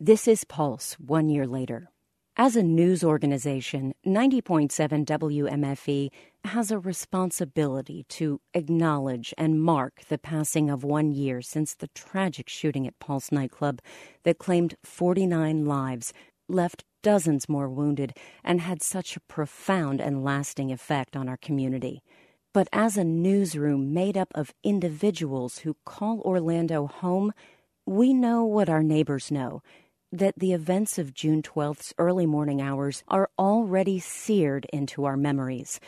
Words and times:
This 0.00 0.26
is 0.26 0.42
Pulse, 0.42 0.94
one 0.94 1.28
year 1.28 1.46
later. 1.46 1.88
As 2.36 2.56
a 2.56 2.64
news 2.64 3.04
organization, 3.04 3.94
90.7 4.04 5.04
WMFE 5.06 6.10
has 6.46 6.72
a 6.72 6.80
responsibility 6.80 8.04
to 8.08 8.40
acknowledge 8.54 9.32
and 9.38 9.62
mark 9.62 10.00
the 10.08 10.18
passing 10.18 10.68
of 10.68 10.82
one 10.82 11.12
year 11.12 11.40
since 11.40 11.76
the 11.76 11.86
tragic 11.94 12.48
shooting 12.48 12.88
at 12.88 12.98
Pulse 12.98 13.30
nightclub 13.30 13.80
that 14.24 14.38
claimed 14.38 14.74
49 14.82 15.64
lives, 15.64 16.12
left 16.48 16.82
dozens 17.02 17.48
more 17.48 17.68
wounded, 17.68 18.16
and 18.42 18.62
had 18.62 18.82
such 18.82 19.16
a 19.16 19.20
profound 19.20 20.00
and 20.00 20.24
lasting 20.24 20.72
effect 20.72 21.16
on 21.16 21.28
our 21.28 21.36
community. 21.36 22.02
But 22.52 22.66
as 22.72 22.96
a 22.96 23.04
newsroom 23.04 23.94
made 23.94 24.16
up 24.16 24.32
of 24.34 24.54
individuals 24.64 25.58
who 25.58 25.76
call 25.86 26.20
Orlando 26.22 26.88
home, 26.88 27.32
we 27.86 28.12
know 28.12 28.44
what 28.44 28.68
our 28.68 28.82
neighbors 28.82 29.30
know 29.30 29.62
that 30.14 30.38
the 30.38 30.52
events 30.52 30.96
of 30.96 31.12
June 31.12 31.42
12th's 31.42 31.92
early 31.98 32.24
morning 32.24 32.62
hours 32.62 33.02
are 33.08 33.28
already 33.36 33.98
seared 33.98 34.64
into 34.72 35.04
our 35.04 35.16
memories. 35.16 35.80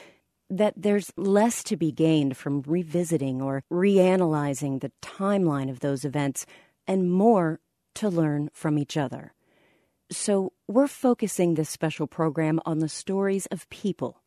That 0.50 0.74
there's 0.77 1.12
less 1.16 1.62
to 1.64 1.77
be 1.77 1.92
gained 1.92 2.36
from 2.36 2.64
revisiting 2.66 3.41
or 3.41 3.62
reanalyzing 3.73 4.80
the 4.80 4.91
timeline 5.00 5.70
of 5.70 5.78
those 5.78 6.05
events 6.05 6.45
and 6.88 7.10
more 7.10 7.60
to 7.95 8.09
learn 8.09 8.50
from 8.52 8.78
each 8.78 8.97
other. 8.97 9.33
So, 10.10 10.52
we're 10.66 10.88
focusing 10.88 11.55
this 11.55 11.70
special 11.70 12.08
program 12.08 12.61
on 12.66 12.80
the 12.80 12.88
stories 12.88 13.47
of 13.47 13.69
people 13.70 14.22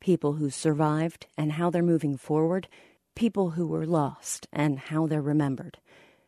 people 0.00 0.34
who 0.34 0.48
survived 0.48 1.26
and 1.36 1.52
how 1.52 1.70
they're 1.70 1.82
moving 1.82 2.16
forward, 2.16 2.68
people 3.16 3.50
who 3.50 3.66
were 3.66 3.84
lost 3.84 4.46
and 4.52 4.78
how 4.78 5.08
they're 5.08 5.20
remembered, 5.20 5.78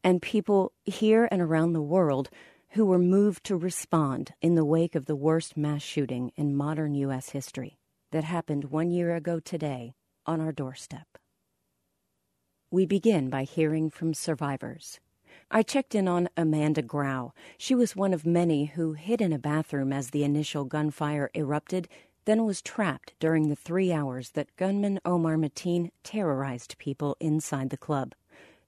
and 0.03 0.21
people 0.21 0.73
here 0.85 1.29
and 1.31 1.41
around 1.41 1.73
the 1.73 1.83
world 1.83 2.31
who 2.75 2.85
were 2.87 3.01
moved 3.01 3.43
to 3.43 3.57
respond 3.57 4.33
in 4.41 4.55
the 4.55 4.65
wake 4.65 4.95
of 4.95 5.07
the 5.07 5.17
worst 5.17 5.57
mass 5.57 5.83
shooting 5.83 6.31
in 6.37 6.57
modern 6.57 6.95
U.S. 6.95 7.31
history 7.31 7.79
that 8.13 8.23
happened 8.23 8.67
one 8.67 8.93
year 8.93 9.17
ago 9.17 9.41
today 9.41 9.93
on 10.25 10.41
our 10.41 10.53
doorstep. 10.53 11.19
We 12.71 12.87
begin 12.87 13.29
by 13.29 13.43
hearing 13.43 13.91
from 13.91 14.15
survivors. 14.15 15.01
I 15.51 15.65
checked 15.65 15.97
in 15.97 16.07
on 16.07 16.29
Amanda 16.37 16.83
Grau. 16.83 17.33
She 17.59 17.75
was 17.75 17.97
one 17.97 18.15
of 18.15 18.25
many 18.25 18.67
who 18.67 18.93
hid 18.93 19.21
in 19.21 19.33
a 19.33 19.39
bathroom 19.39 19.93
as 19.93 20.11
the 20.11 20.23
initial 20.23 20.65
gunfire 20.65 21.29
erupted, 21.35 21.89
then 22.25 22.45
was 22.45 22.63
trapped 22.63 23.15
during 23.19 23.49
the 23.49 23.57
three 23.57 23.93
hours 23.93 24.31
that 24.31 24.55
gunman 24.55 25.01
Omar 25.05 25.35
Mateen 25.35 25.91
terrorized 26.05 26.79
people 26.79 27.17
inside 27.19 27.71
the 27.71 27.77
club. 27.77 28.15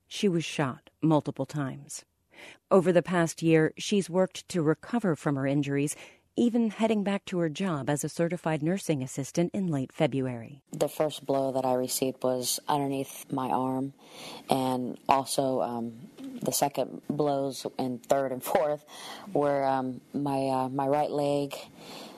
She 0.09 0.27
was 0.27 0.43
shot 0.43 0.89
multiple 1.01 1.45
times. 1.45 2.03
Over 2.71 2.91
the 2.91 3.03
past 3.03 3.41
year, 3.41 3.73
she's 3.77 4.09
worked 4.09 4.47
to 4.49 4.61
recover 4.61 5.15
from 5.15 5.35
her 5.35 5.45
injuries, 5.45 5.95
even 6.35 6.71
heading 6.71 7.03
back 7.03 7.25
to 7.25 7.37
her 7.39 7.49
job 7.49 7.89
as 7.89 8.03
a 8.03 8.09
certified 8.09 8.63
nursing 8.63 9.03
assistant 9.03 9.51
in 9.53 9.67
late 9.67 9.91
February. 9.91 10.61
The 10.71 10.87
first 10.87 11.25
blow 11.25 11.51
that 11.51 11.65
I 11.65 11.73
received 11.73 12.23
was 12.23 12.59
underneath 12.67 13.31
my 13.31 13.49
arm, 13.49 13.93
and 14.49 14.97
also 15.07 15.61
um, 15.61 15.93
the 16.41 16.51
second 16.51 17.01
blows 17.09 17.67
and 17.77 18.03
third 18.03 18.31
and 18.31 18.43
fourth 18.51 18.85
were 19.31 19.63
um, 19.63 20.01
my 20.13 20.47
uh, 20.47 20.69
my 20.69 20.87
right 20.87 21.11
leg 21.11 21.55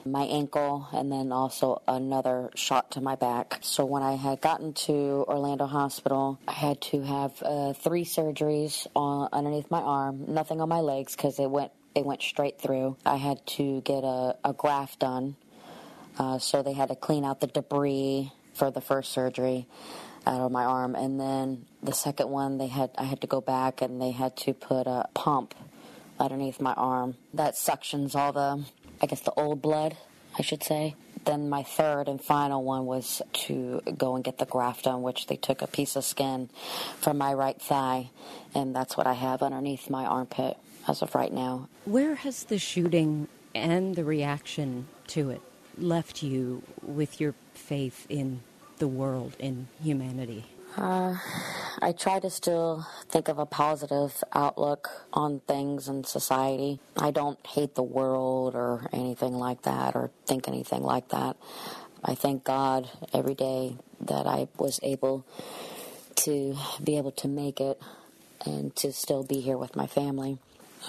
my 0.06 0.22
ankle, 0.24 0.88
and 0.92 1.10
then 1.10 1.32
also 1.32 1.82
another 1.86 2.50
shot 2.54 2.90
to 2.92 3.00
my 3.00 3.16
back. 3.16 3.58
So 3.60 3.84
when 3.84 4.02
I 4.02 4.12
had 4.12 4.40
gotten 4.40 4.72
to 4.72 5.24
Orlando 5.28 5.66
Hospital, 5.66 6.38
I 6.48 6.52
had 6.52 6.80
to 6.82 7.02
have 7.02 7.42
uh, 7.42 7.72
three 7.72 8.04
surgeries 8.04 8.86
on 8.94 9.28
underneath 9.32 9.70
my 9.70 9.80
arm, 9.80 10.24
nothing 10.28 10.60
on 10.60 10.68
my 10.68 10.80
legs 10.80 11.16
because 11.16 11.38
it 11.38 11.50
went 11.50 11.72
it 11.94 12.04
went 12.04 12.22
straight 12.22 12.60
through. 12.60 12.96
I 13.06 13.16
had 13.16 13.44
to 13.46 13.80
get 13.80 14.04
a, 14.04 14.36
a 14.44 14.52
graft 14.52 14.98
done, 14.98 15.36
uh, 16.18 16.38
so 16.38 16.62
they 16.62 16.74
had 16.74 16.88
to 16.88 16.96
clean 16.96 17.24
out 17.24 17.40
the 17.40 17.46
debris 17.46 18.32
for 18.54 18.70
the 18.70 18.80
first 18.80 19.12
surgery 19.12 19.66
out 20.26 20.40
of 20.40 20.50
my 20.50 20.64
arm, 20.64 20.94
and 20.94 21.20
then 21.20 21.66
the 21.82 21.92
second 21.92 22.28
one 22.28 22.58
they 22.58 22.66
had 22.66 22.90
I 22.98 23.04
had 23.04 23.20
to 23.20 23.26
go 23.26 23.40
back 23.40 23.80
and 23.80 24.00
they 24.00 24.10
had 24.10 24.36
to 24.38 24.52
put 24.52 24.86
a 24.86 25.08
pump 25.14 25.54
underneath 26.18 26.60
my 26.60 26.72
arm 26.74 27.16
that 27.34 27.54
suctions 27.54 28.14
all 28.14 28.32
the 28.32 28.64
I 29.02 29.06
guess 29.06 29.20
the 29.20 29.32
old 29.32 29.62
blood, 29.62 29.96
I 30.38 30.42
should 30.42 30.62
say. 30.62 30.94
Then 31.24 31.48
my 31.48 31.64
third 31.64 32.08
and 32.08 32.22
final 32.22 32.62
one 32.62 32.86
was 32.86 33.20
to 33.32 33.82
go 33.98 34.14
and 34.14 34.22
get 34.22 34.38
the 34.38 34.46
graft 34.46 34.84
done, 34.84 35.02
which 35.02 35.26
they 35.26 35.36
took 35.36 35.60
a 35.60 35.66
piece 35.66 35.96
of 35.96 36.04
skin 36.04 36.50
from 36.98 37.18
my 37.18 37.34
right 37.34 37.60
thigh, 37.60 38.10
and 38.54 38.74
that's 38.74 38.96
what 38.96 39.06
I 39.08 39.14
have 39.14 39.42
underneath 39.42 39.90
my 39.90 40.06
armpit 40.06 40.56
as 40.86 41.02
of 41.02 41.14
right 41.14 41.32
now. 41.32 41.68
Where 41.84 42.14
has 42.14 42.44
the 42.44 42.58
shooting 42.58 43.26
and 43.54 43.96
the 43.96 44.04
reaction 44.04 44.86
to 45.08 45.30
it 45.30 45.42
left 45.76 46.22
you 46.22 46.62
with 46.80 47.20
your 47.20 47.34
faith 47.54 48.06
in 48.08 48.40
the 48.78 48.88
world, 48.88 49.36
in 49.38 49.66
humanity? 49.82 50.44
Uh, 50.76 51.16
I 51.80 51.92
try 51.92 52.20
to 52.20 52.28
still 52.30 52.86
think 53.08 53.28
of 53.28 53.38
a 53.38 53.46
positive 53.46 54.22
outlook 54.32 54.90
on 55.12 55.40
things 55.40 55.88
and 55.88 56.06
society. 56.06 56.80
I 56.96 57.10
don't 57.10 57.38
hate 57.46 57.74
the 57.74 57.82
world 57.82 58.54
or 58.54 58.88
anything 58.92 59.34
like 59.34 59.62
that 59.62 59.96
or 59.96 60.10
think 60.26 60.48
anything 60.48 60.82
like 60.82 61.08
that. 61.08 61.36
I 62.04 62.14
thank 62.14 62.44
God 62.44 62.90
every 63.12 63.34
day 63.34 63.76
that 64.00 64.26
I 64.26 64.48
was 64.58 64.78
able 64.82 65.24
to 66.16 66.56
be 66.82 66.98
able 66.98 67.12
to 67.12 67.28
make 67.28 67.60
it 67.60 67.80
and 68.44 68.74
to 68.76 68.92
still 68.92 69.22
be 69.22 69.40
here 69.40 69.56
with 69.56 69.76
my 69.76 69.86
family. 69.86 70.38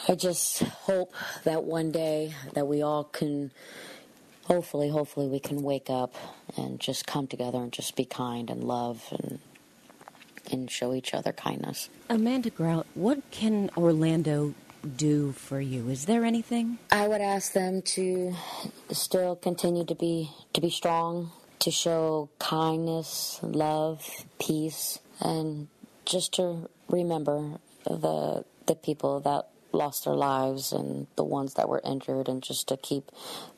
I 0.08 0.16
just 0.16 0.64
hope 0.64 1.14
that 1.44 1.64
one 1.64 1.92
day 1.92 2.34
that 2.54 2.68
we 2.68 2.82
all 2.82 3.06
can 3.06 3.52
hopefully 4.46 4.90
hopefully 4.90 5.28
we 5.28 5.40
can 5.40 5.62
wake 5.62 5.90
up 5.90 6.16
and 6.56 6.80
just 6.80 7.06
come 7.06 7.28
together 7.28 7.58
and 7.58 7.72
just 7.72 7.96
be 7.96 8.06
kind 8.06 8.50
and 8.50 8.64
love 8.64 9.04
and 9.12 9.40
and 10.52 10.70
show 10.70 10.94
each 10.94 11.14
other 11.14 11.32
kindness. 11.32 11.90
Amanda 12.10 12.50
Grau, 12.50 12.84
what 12.96 13.20
can 13.32 13.70
Orlando 13.78 14.54
do 14.96 15.32
for 15.34 15.60
you? 15.60 15.90
Is 15.90 16.06
there 16.06 16.24
anything? 16.24 16.78
I 16.92 17.08
would 17.08 17.22
ask 17.22 17.54
them 17.54 17.82
to 17.98 18.34
still 18.92 19.36
continue 19.36 19.86
to 19.86 19.96
be 19.96 20.32
to 20.54 20.62
be 20.62 20.70
strong, 20.70 21.32
to 21.60 21.72
show 21.72 22.30
kindness, 22.40 23.40
love, 23.42 24.26
peace, 24.40 25.00
and 25.20 25.68
just 26.06 26.34
to 26.36 26.70
remember 26.90 27.60
the 27.86 28.46
the 28.66 28.76
people 28.76 29.20
that 29.22 29.48
lost 29.72 30.06
their 30.06 30.16
lives 30.16 30.72
and 30.72 31.08
the 31.16 31.24
ones 31.24 31.56
that 31.56 31.70
were 31.70 31.82
injured, 31.84 32.28
and 32.28 32.42
just 32.42 32.68
to 32.70 32.78
keep 32.78 33.12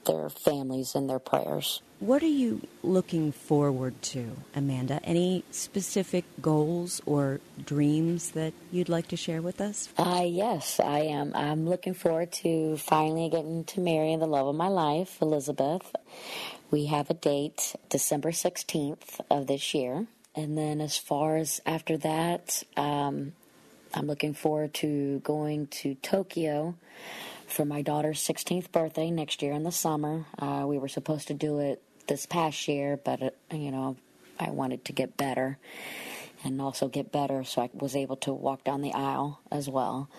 their 0.05 0.29
families 0.29 0.95
in 0.95 1.07
their 1.07 1.19
prayers. 1.19 1.81
What 1.99 2.23
are 2.23 2.27
you 2.27 2.61
looking 2.81 3.33
forward 3.33 4.01
to, 4.03 4.37
Amanda? 4.55 5.01
Any 5.03 5.43
specific 5.51 6.23
goals 6.41 7.01
or 7.05 7.41
dreams 7.65 8.31
that 8.31 8.53
you'd 8.71 8.87
like 8.87 9.09
to 9.09 9.17
share 9.17 9.41
with 9.41 9.59
us? 9.59 9.89
Uh, 9.97 10.23
yes, 10.25 10.79
I 10.79 10.99
am. 10.99 11.33
I'm 11.35 11.67
looking 11.67 11.93
forward 11.93 12.31
to 12.43 12.77
finally 12.77 13.29
getting 13.29 13.65
to 13.65 13.81
marry 13.81 14.15
the 14.15 14.27
love 14.27 14.47
of 14.47 14.55
my 14.55 14.69
life, 14.69 15.21
Elizabeth. 15.21 15.93
We 16.71 16.85
have 16.85 17.09
a 17.09 17.15
date, 17.15 17.75
December 17.89 18.31
16th 18.31 19.19
of 19.29 19.47
this 19.47 19.73
year. 19.73 20.07
And 20.35 20.57
then, 20.57 20.79
as 20.79 20.97
far 20.97 21.35
as 21.35 21.59
after 21.65 21.97
that, 21.97 22.63
um, 22.77 23.33
I'm 23.93 24.07
looking 24.07 24.33
forward 24.33 24.73
to 24.75 25.19
going 25.19 25.67
to 25.67 25.95
Tokyo 25.95 26.75
for 27.47 27.65
my 27.65 27.81
daughter's 27.81 28.21
16th 28.21 28.71
birthday 28.71 29.09
next 29.09 29.41
year 29.41 29.53
in 29.53 29.63
the 29.63 29.71
summer. 29.71 30.25
Uh, 30.37 30.65
we 30.67 30.77
were 30.77 30.87
supposed 30.87 31.27
to 31.29 31.33
do 31.33 31.59
it 31.59 31.81
this 32.07 32.25
past 32.25 32.67
year, 32.67 32.99
but 33.03 33.21
uh, 33.21 33.29
you 33.51 33.71
know, 33.71 33.97
I 34.39 34.51
wanted 34.51 34.85
to 34.85 34.93
get 34.93 35.17
better 35.17 35.57
and 36.43 36.61
also 36.61 36.87
get 36.87 37.11
better, 37.11 37.43
so 37.43 37.63
I 37.63 37.69
was 37.73 37.95
able 37.95 38.15
to 38.17 38.33
walk 38.33 38.63
down 38.63 38.81
the 38.81 38.93
aisle 38.93 39.41
as 39.51 39.67
well. 39.67 40.09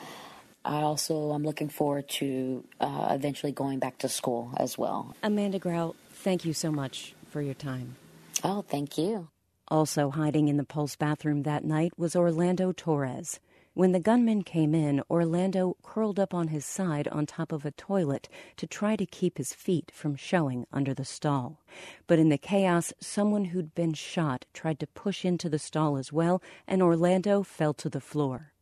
I 0.65 0.83
also 0.83 1.33
am 1.33 1.43
looking 1.43 1.71
forward 1.71 2.09
to 2.11 2.65
uh, 2.81 3.09
eventually 3.11 3.53
going 3.53 3.79
back 3.79 3.99
to 3.99 4.09
school 4.09 4.53
as 4.59 4.77
well. 4.77 5.15
Amanda 5.23 5.59
Grau, 5.59 5.95
thank 6.13 6.45
you 6.45 6.53
so 6.53 6.71
much 6.71 7.15
for 7.31 7.41
your 7.41 7.55
time. 7.55 7.97
Oh, 8.45 8.63
thank 8.63 8.99
you. 8.99 9.29
Also 9.69 10.11
hiding 10.11 10.49
in 10.49 10.57
the 10.57 10.65
Pulse 10.65 10.97
bathroom 10.97 11.45
that 11.45 11.65
night 11.65 11.93
was 11.97 12.15
Orlando 12.15 12.73
Torres. 12.73 13.41
When 13.73 13.93
the 13.93 14.01
gunman 14.01 14.43
came 14.43 14.75
in, 14.75 15.01
Orlando 15.09 15.77
curled 15.83 16.19
up 16.19 16.35
on 16.35 16.49
his 16.49 16.67
side 16.67 17.07
on 17.09 17.25
top 17.25 17.53
of 17.53 17.65
a 17.65 17.71
toilet 17.71 18.29
to 18.57 18.67
try 18.67 18.97
to 18.97 19.07
keep 19.07 19.39
his 19.39 19.55
feet 19.55 19.93
from 19.95 20.17
showing 20.17 20.67
under 20.73 20.93
the 20.93 21.05
stall. 21.05 21.63
But 22.09 22.19
in 22.19 22.31
the 22.31 22.37
chaos, 22.37 22.93
someone 22.99 23.47
who'd 23.47 23.75
been 23.77 23.95
shot 23.95 24.45
tried 24.53 24.81
to 24.81 24.89
push 24.89 25.25
into 25.25 25.49
the 25.49 25.59
stall 25.59 25.97
as 25.97 26.13
well, 26.13 26.43
and 26.67 26.83
Orlando 26.83 27.45
fell 27.45 27.73
to 27.75 27.89
the 27.89 28.01
floor. 28.01 28.53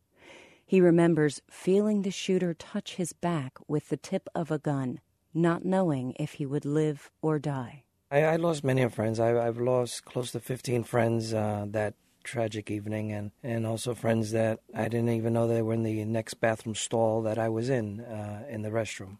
He 0.63 0.79
remembers 0.79 1.41
feeling 1.49 2.03
the 2.03 2.11
shooter 2.11 2.53
touch 2.53 2.95
his 2.95 3.11
back 3.11 3.57
with 3.67 3.89
the 3.89 3.97
tip 3.97 4.29
of 4.35 4.51
a 4.51 4.59
gun, 4.59 4.99
not 5.33 5.65
knowing 5.65 6.13
if 6.19 6.33
he 6.33 6.45
would 6.45 6.65
live 6.65 7.09
or 7.23 7.39
die. 7.39 7.83
I, 8.11 8.23
I 8.23 8.35
lost 8.35 8.63
many 8.63 8.87
friends. 8.89 9.19
I, 9.19 9.29
have 9.29 9.59
lost 9.59 10.05
close 10.05 10.31
to 10.33 10.39
15 10.39 10.83
friends 10.83 11.33
uh, 11.33 11.65
that 11.69 11.95
tragic 12.23 12.69
evening, 12.71 13.11
and, 13.11 13.31
and 13.43 13.65
also 13.65 13.93
friends 13.93 14.31
that 14.31 14.59
I 14.75 14.87
didn't 14.87 15.09
even 15.09 15.33
know 15.33 15.47
they 15.47 15.61
were 15.61 15.73
in 15.73 15.83
the 15.83 16.03
next 16.05 16.35
bathroom 16.35 16.75
stall 16.75 17.21
that 17.23 17.37
I 17.37 17.49
was 17.49 17.69
in, 17.69 18.01
uh, 18.01 18.45
in 18.49 18.61
the 18.61 18.69
restroom. 18.69 19.17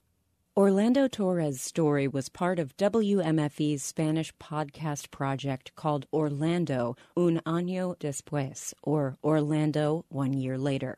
Orlando 0.58 1.08
Torres' 1.08 1.62
story 1.62 2.06
was 2.06 2.28
part 2.28 2.60
of 2.60 2.76
WMFE's 2.76 3.82
Spanish 3.82 4.34
podcast 4.42 5.10
project 5.10 5.72
called 5.76 6.06
Orlando 6.12 6.98
Un 7.16 7.40
Año 7.46 7.98
Después, 7.98 8.74
or 8.84 9.18
Orlando 9.24 10.04
One 10.10 10.34
Year 10.34 10.58
Later. 10.58 10.98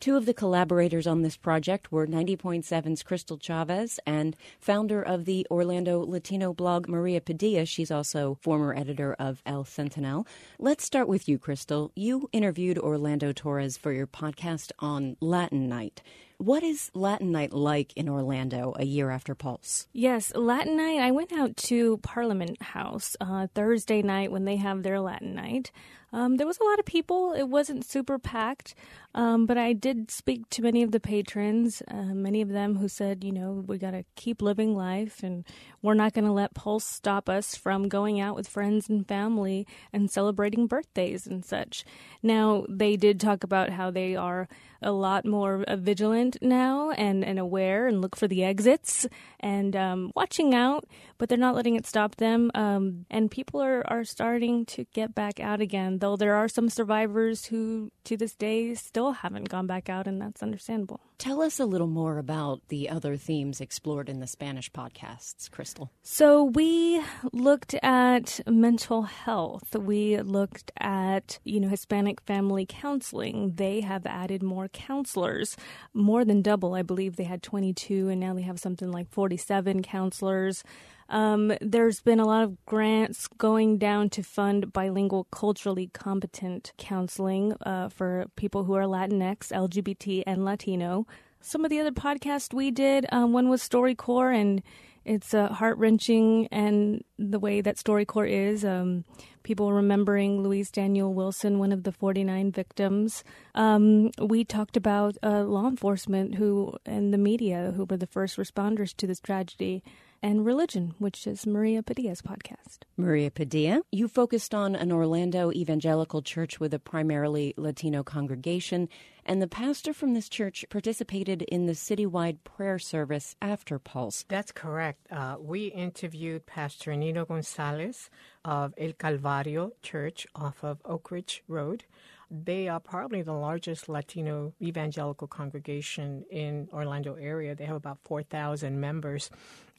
Two 0.00 0.16
of 0.16 0.24
the 0.24 0.32
collaborators 0.32 1.06
on 1.06 1.20
this 1.20 1.36
project 1.36 1.92
were 1.92 2.06
90.7's 2.06 3.02
Crystal 3.02 3.36
Chavez 3.36 4.00
and 4.06 4.34
founder 4.58 5.02
of 5.02 5.26
the 5.26 5.46
Orlando 5.50 6.00
Latino 6.00 6.54
blog, 6.54 6.88
Maria 6.88 7.20
Padilla. 7.20 7.66
She's 7.66 7.90
also 7.90 8.38
former 8.40 8.74
editor 8.74 9.14
of 9.18 9.42
El 9.44 9.64
Sentinel. 9.64 10.26
Let's 10.58 10.84
start 10.86 11.06
with 11.06 11.28
you, 11.28 11.38
Crystal. 11.38 11.92
You 11.94 12.30
interviewed 12.32 12.78
Orlando 12.78 13.32
Torres 13.32 13.76
for 13.76 13.92
your 13.92 14.06
podcast 14.06 14.72
on 14.78 15.18
Latin 15.20 15.68
Night. 15.68 16.00
What 16.38 16.62
is 16.62 16.90
Latin 16.94 17.30
Night 17.30 17.52
like 17.52 17.92
in 17.94 18.08
Orlando 18.08 18.72
a 18.76 18.86
year 18.86 19.10
after 19.10 19.34
Pulse? 19.34 19.86
Yes, 19.92 20.34
Latin 20.34 20.78
Night. 20.78 21.00
I 21.00 21.10
went 21.10 21.34
out 21.34 21.54
to 21.68 21.98
Parliament 21.98 22.62
House 22.62 23.14
uh, 23.20 23.48
Thursday 23.54 24.00
night 24.00 24.32
when 24.32 24.46
they 24.46 24.56
have 24.56 24.82
their 24.82 25.00
Latin 25.00 25.34
Night. 25.34 25.70
Um, 26.12 26.36
there 26.36 26.46
was 26.46 26.58
a 26.58 26.64
lot 26.64 26.78
of 26.78 26.84
people. 26.84 27.32
It 27.32 27.44
wasn't 27.48 27.84
super 27.84 28.18
packed, 28.18 28.74
um, 29.14 29.46
but 29.46 29.56
I 29.56 29.72
did 29.72 30.10
speak 30.10 30.48
to 30.50 30.62
many 30.62 30.82
of 30.82 30.90
the 30.90 31.00
patrons, 31.00 31.82
uh, 31.88 32.14
many 32.14 32.40
of 32.42 32.48
them 32.48 32.76
who 32.76 32.88
said, 32.88 33.22
you 33.22 33.32
know, 33.32 33.64
we 33.66 33.78
got 33.78 33.92
to 33.92 34.04
keep 34.16 34.42
living 34.42 34.76
life 34.76 35.22
and 35.22 35.44
we're 35.82 35.94
not 35.94 36.12
going 36.12 36.24
to 36.24 36.32
let 36.32 36.54
Pulse 36.54 36.84
stop 36.84 37.28
us 37.28 37.54
from 37.54 37.88
going 37.88 38.20
out 38.20 38.34
with 38.34 38.48
friends 38.48 38.88
and 38.88 39.06
family 39.06 39.66
and 39.92 40.10
celebrating 40.10 40.66
birthdays 40.66 41.26
and 41.26 41.44
such. 41.44 41.84
Now, 42.22 42.64
they 42.68 42.96
did 42.96 43.20
talk 43.20 43.44
about 43.44 43.70
how 43.70 43.90
they 43.90 44.16
are 44.16 44.48
a 44.82 44.92
lot 44.92 45.24
more 45.24 45.64
vigilant 45.76 46.36
now 46.40 46.90
and, 46.90 47.24
and 47.24 47.38
aware 47.38 47.86
and 47.86 48.00
look 48.00 48.16
for 48.16 48.28
the 48.28 48.44
exits 48.44 49.06
and 49.38 49.76
um, 49.76 50.12
watching 50.14 50.54
out, 50.54 50.84
but 51.18 51.28
they're 51.28 51.38
not 51.38 51.54
letting 51.54 51.76
it 51.76 51.86
stop 51.86 52.16
them. 52.16 52.50
Um, 52.54 53.06
and 53.10 53.30
people 53.30 53.60
are, 53.60 53.82
are 53.86 54.04
starting 54.04 54.64
to 54.66 54.84
get 54.92 55.14
back 55.14 55.40
out 55.40 55.60
again, 55.60 55.98
though 55.98 56.16
there 56.16 56.34
are 56.34 56.48
some 56.48 56.68
survivors 56.68 57.46
who 57.46 57.90
to 58.04 58.16
this 58.16 58.34
day 58.34 58.74
still 58.74 59.12
haven't 59.12 59.48
gone 59.48 59.66
back 59.66 59.88
out, 59.88 60.06
and 60.06 60.20
that's 60.20 60.42
understandable. 60.42 61.00
Tell 61.20 61.42
us 61.42 61.60
a 61.60 61.66
little 61.66 61.86
more 61.86 62.16
about 62.16 62.62
the 62.68 62.88
other 62.88 63.14
themes 63.14 63.60
explored 63.60 64.08
in 64.08 64.20
the 64.20 64.26
Spanish 64.26 64.72
podcasts, 64.72 65.50
Crystal. 65.50 65.92
So, 66.02 66.44
we 66.44 67.02
looked 67.34 67.74
at 67.82 68.40
mental 68.48 69.02
health. 69.02 69.76
We 69.76 70.18
looked 70.22 70.72
at, 70.78 71.38
you 71.44 71.60
know, 71.60 71.68
Hispanic 71.68 72.22
family 72.22 72.64
counseling. 72.66 73.52
They 73.56 73.82
have 73.82 74.06
added 74.06 74.42
more 74.42 74.68
counselors, 74.68 75.58
more 75.92 76.24
than 76.24 76.40
double. 76.40 76.72
I 76.72 76.80
believe 76.80 77.16
they 77.16 77.24
had 77.24 77.42
22, 77.42 78.08
and 78.08 78.18
now 78.18 78.32
they 78.32 78.40
have 78.40 78.58
something 78.58 78.90
like 78.90 79.10
47 79.10 79.82
counselors. 79.82 80.64
Um, 81.10 81.52
there's 81.60 82.00
been 82.00 82.20
a 82.20 82.26
lot 82.26 82.44
of 82.44 82.64
grants 82.66 83.26
going 83.26 83.78
down 83.78 84.10
to 84.10 84.22
fund 84.22 84.72
bilingual, 84.72 85.24
culturally 85.24 85.90
competent 85.92 86.72
counseling 86.78 87.52
uh, 87.66 87.88
for 87.88 88.26
people 88.36 88.64
who 88.64 88.74
are 88.74 88.84
Latinx, 88.84 89.50
LGBT, 89.52 90.22
and 90.26 90.44
Latino. 90.44 91.06
Some 91.40 91.64
of 91.64 91.70
the 91.70 91.80
other 91.80 91.90
podcasts 91.90 92.54
we 92.54 92.70
did, 92.70 93.06
um, 93.10 93.32
one 93.32 93.48
was 93.48 93.68
StoryCorps, 93.68 94.34
and 94.36 94.62
it's 95.04 95.34
uh, 95.34 95.48
heart 95.48 95.78
wrenching, 95.78 96.46
and 96.52 97.02
the 97.18 97.40
way 97.40 97.60
that 97.60 97.76
StoryCorps 97.76 98.30
is. 98.30 98.64
Um, 98.64 99.04
people 99.42 99.72
remembering 99.72 100.42
Luis 100.42 100.70
Daniel 100.70 101.12
Wilson, 101.12 101.58
one 101.58 101.72
of 101.72 101.82
the 101.82 101.92
49 101.92 102.52
victims. 102.52 103.24
Um, 103.54 104.10
we 104.20 104.44
talked 104.44 104.76
about 104.76 105.16
uh, 105.24 105.42
law 105.42 105.66
enforcement 105.66 106.36
who 106.36 106.74
and 106.86 107.12
the 107.12 107.18
media 107.18 107.72
who 107.74 107.84
were 107.84 107.96
the 107.96 108.06
first 108.06 108.36
responders 108.36 108.94
to 108.98 109.06
this 109.06 109.18
tragedy 109.18 109.82
and 110.22 110.44
religion, 110.44 110.94
which 110.98 111.26
is 111.26 111.46
Maria 111.46 111.82
Padilla's 111.82 112.22
podcast. 112.22 112.80
Maria 112.96 113.30
Padilla, 113.30 113.82
you 113.90 114.08
focused 114.08 114.54
on 114.54 114.74
an 114.74 114.92
Orlando 114.92 115.50
evangelical 115.52 116.22
church 116.22 116.60
with 116.60 116.74
a 116.74 116.78
primarily 116.78 117.54
Latino 117.56 118.02
congregation, 118.02 118.88
and 119.24 119.40
the 119.40 119.48
pastor 119.48 119.92
from 119.92 120.14
this 120.14 120.28
church 120.28 120.64
participated 120.70 121.42
in 121.42 121.66
the 121.66 121.72
citywide 121.72 122.38
prayer 122.44 122.78
service 122.78 123.36
after 123.40 123.78
Pulse. 123.78 124.24
That's 124.28 124.52
correct. 124.52 125.06
Uh, 125.10 125.36
we 125.40 125.66
interviewed 125.66 126.46
Pastor 126.46 126.94
Nino 126.96 127.24
Gonzalez 127.24 128.10
of 128.44 128.74
El 128.76 128.92
Calvario 128.92 129.72
Church 129.82 130.26
off 130.34 130.62
of 130.62 130.78
Oak 130.84 131.10
Ridge 131.10 131.42
Road. 131.48 131.84
They 132.30 132.68
are 132.68 132.78
probably 132.78 133.22
the 133.22 133.32
largest 133.32 133.88
Latino 133.88 134.52
evangelical 134.62 135.26
congregation 135.26 136.24
in 136.30 136.68
Orlando 136.72 137.14
area. 137.14 137.56
They 137.56 137.64
have 137.64 137.74
about 137.74 137.98
4,000 138.04 138.80
members 138.80 139.30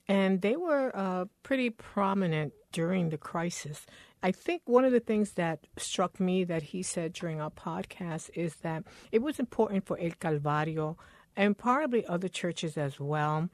and 0.07 0.41
they 0.41 0.55
were 0.55 0.91
uh, 0.95 1.25
pretty 1.43 1.69
prominent 1.69 2.53
during 2.71 3.09
the 3.09 3.17
crisis. 3.17 3.85
I 4.23 4.31
think 4.31 4.61
one 4.65 4.85
of 4.85 4.91
the 4.91 4.99
things 4.99 5.31
that 5.31 5.65
struck 5.77 6.19
me 6.19 6.43
that 6.43 6.61
he 6.61 6.83
said 6.83 7.13
during 7.13 7.41
our 7.41 7.49
podcast 7.49 8.29
is 8.35 8.55
that 8.57 8.83
it 9.11 9.21
was 9.21 9.39
important 9.39 9.85
for 9.85 9.97
El 9.99 10.11
Calvario 10.11 10.95
and 11.35 11.57
probably 11.57 12.05
other 12.05 12.27
churches 12.27 12.77
as 12.77 12.99
well 12.99 13.49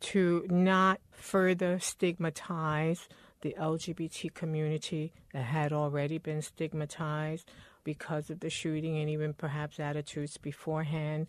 to 0.00 0.46
not 0.48 1.00
further 1.10 1.78
stigmatize 1.78 3.08
the 3.40 3.56
LGBT 3.58 4.32
community 4.34 5.12
that 5.32 5.44
had 5.44 5.72
already 5.72 6.18
been 6.18 6.42
stigmatized 6.42 7.50
because 7.84 8.30
of 8.30 8.40
the 8.40 8.50
shooting 8.50 8.98
and 8.98 9.10
even 9.10 9.32
perhaps 9.32 9.80
attitudes 9.80 10.36
beforehand 10.36 11.26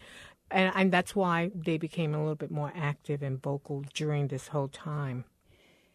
and, 0.54 0.72
and 0.76 0.94
that's 0.94 1.16
why 1.16 1.52
they 1.56 1.78
became 1.78 2.14
a 2.14 2.20
little 2.20 2.36
bit 2.36 2.52
more 2.52 2.72
active 2.76 3.24
and 3.24 3.42
vocal 3.42 3.84
during 3.94 4.28
this 4.28 4.50
whole 4.50 4.68
time. 4.68 5.26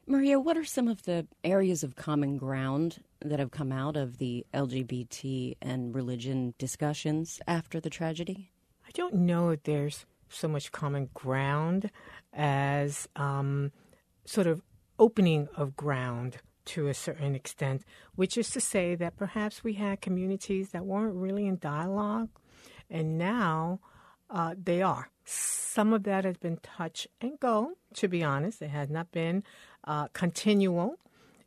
Maria, 0.06 0.40
what 0.40 0.56
are 0.56 0.64
some 0.64 0.88
of 0.88 1.04
the 1.04 1.26
areas 1.44 1.84
of 1.84 1.94
common 1.94 2.38
ground 2.38 3.02
that 3.20 3.38
have 3.38 3.50
come 3.50 3.70
out 3.70 3.96
of 3.96 4.18
the 4.18 4.44
LGBT 4.52 5.56
and 5.62 5.94
religion 5.94 6.54
discussions 6.58 7.40
after 7.46 7.78
the 7.78 7.90
tragedy? 7.90 8.50
I 8.86 8.90
don't 8.94 9.14
know 9.14 9.50
if 9.50 9.62
there's 9.62 10.06
so 10.28 10.48
much 10.48 10.72
common 10.72 11.10
ground 11.14 11.90
as 12.32 13.08
um, 13.16 13.70
sort 14.24 14.46
of 14.46 14.62
opening 14.98 15.48
of 15.56 15.76
ground 15.76 16.38
to 16.64 16.88
a 16.88 16.94
certain 16.94 17.34
extent, 17.34 17.84
which 18.14 18.36
is 18.36 18.50
to 18.50 18.60
say 18.60 18.94
that 18.94 19.16
perhaps 19.16 19.62
we 19.62 19.74
had 19.74 20.00
communities 20.00 20.70
that 20.70 20.84
weren't 20.84 21.14
really 21.14 21.46
in 21.46 21.58
dialogue, 21.58 22.28
and 22.90 23.16
now 23.18 23.80
uh, 24.30 24.54
they 24.62 24.82
are. 24.82 25.10
Some 25.24 25.92
of 25.92 26.04
that 26.04 26.24
has 26.24 26.36
been 26.36 26.58
touch 26.62 27.06
and 27.20 27.38
go, 27.40 27.72
to 27.94 28.08
be 28.08 28.22
honest. 28.22 28.62
It 28.62 28.70
has 28.70 28.88
not 28.90 29.12
been 29.12 29.44
uh, 29.84 30.08
continual. 30.12 30.96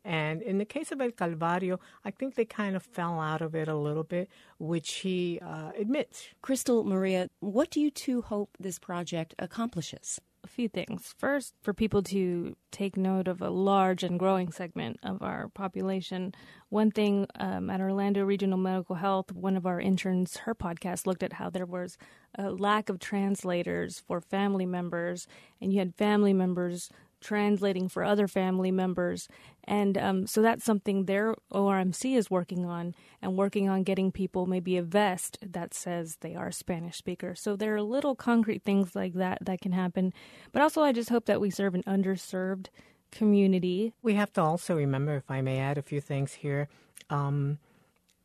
And 0.04 0.42
in 0.42 0.58
the 0.58 0.64
case 0.64 0.90
of 0.90 1.00
El 1.00 1.10
Calvario, 1.10 1.78
I 2.04 2.10
think 2.10 2.34
they 2.34 2.44
kind 2.44 2.74
of 2.74 2.82
fell 2.82 3.20
out 3.20 3.40
of 3.40 3.54
it 3.54 3.68
a 3.68 3.76
little 3.76 4.02
bit, 4.02 4.28
which 4.58 4.94
he 4.94 5.38
uh, 5.40 5.70
admits. 5.78 6.28
Crystal, 6.42 6.82
Maria, 6.82 7.28
what 7.40 7.70
do 7.70 7.80
you 7.80 7.90
two 7.90 8.22
hope 8.22 8.56
this 8.58 8.78
project 8.78 9.34
accomplishes? 9.38 10.20
A 10.44 10.48
few 10.48 10.68
things. 10.68 11.14
First, 11.18 11.54
for 11.62 11.72
people 11.72 12.02
to 12.04 12.56
take 12.70 12.96
note 12.96 13.28
of 13.28 13.40
a 13.40 13.50
large 13.50 14.02
and 14.02 14.18
growing 14.18 14.50
segment 14.50 14.98
of 15.02 15.22
our 15.22 15.48
population. 15.48 16.34
One 16.68 16.90
thing 16.90 17.26
um, 17.38 17.70
at 17.70 17.80
Orlando 17.80 18.24
Regional 18.24 18.58
Medical 18.58 18.96
Health, 18.96 19.32
one 19.32 19.56
of 19.56 19.66
our 19.66 19.80
interns, 19.80 20.38
her 20.38 20.54
podcast 20.54 21.06
looked 21.06 21.22
at 21.22 21.34
how 21.34 21.50
there 21.50 21.66
was 21.66 21.96
a 22.36 22.50
lack 22.50 22.88
of 22.88 22.98
translators 22.98 24.02
for 24.06 24.20
family 24.20 24.66
members, 24.66 25.26
and 25.60 25.72
you 25.72 25.78
had 25.78 25.94
family 25.94 26.32
members 26.32 26.90
translating 27.20 27.88
for 27.88 28.02
other 28.02 28.26
family 28.26 28.70
members. 28.70 29.28
And 29.64 29.96
um, 29.96 30.26
so 30.26 30.42
that's 30.42 30.64
something 30.64 31.04
their 31.04 31.34
ORMC 31.52 32.16
is 32.16 32.30
working 32.30 32.64
on 32.64 32.94
and 33.20 33.36
working 33.36 33.68
on 33.68 33.84
getting 33.84 34.10
people 34.10 34.46
maybe 34.46 34.76
a 34.76 34.82
vest 34.82 35.38
that 35.44 35.72
says 35.72 36.16
they 36.20 36.34
are 36.34 36.50
Spanish 36.50 36.96
speakers. 36.96 37.40
So 37.40 37.54
there 37.54 37.74
are 37.76 37.82
little 37.82 38.16
concrete 38.16 38.62
things 38.62 38.96
like 38.96 39.14
that 39.14 39.38
that 39.42 39.60
can 39.60 39.72
happen. 39.72 40.12
But 40.50 40.62
also, 40.62 40.82
I 40.82 40.92
just 40.92 41.10
hope 41.10 41.26
that 41.26 41.40
we 41.40 41.50
serve 41.50 41.74
an 41.74 41.84
underserved 41.84 42.66
community. 43.12 43.92
We 44.02 44.14
have 44.14 44.32
to 44.32 44.40
also 44.40 44.74
remember, 44.74 45.16
if 45.16 45.30
I 45.30 45.42
may 45.42 45.58
add 45.58 45.78
a 45.78 45.82
few 45.82 46.00
things 46.00 46.32
here, 46.32 46.68
um, 47.10 47.58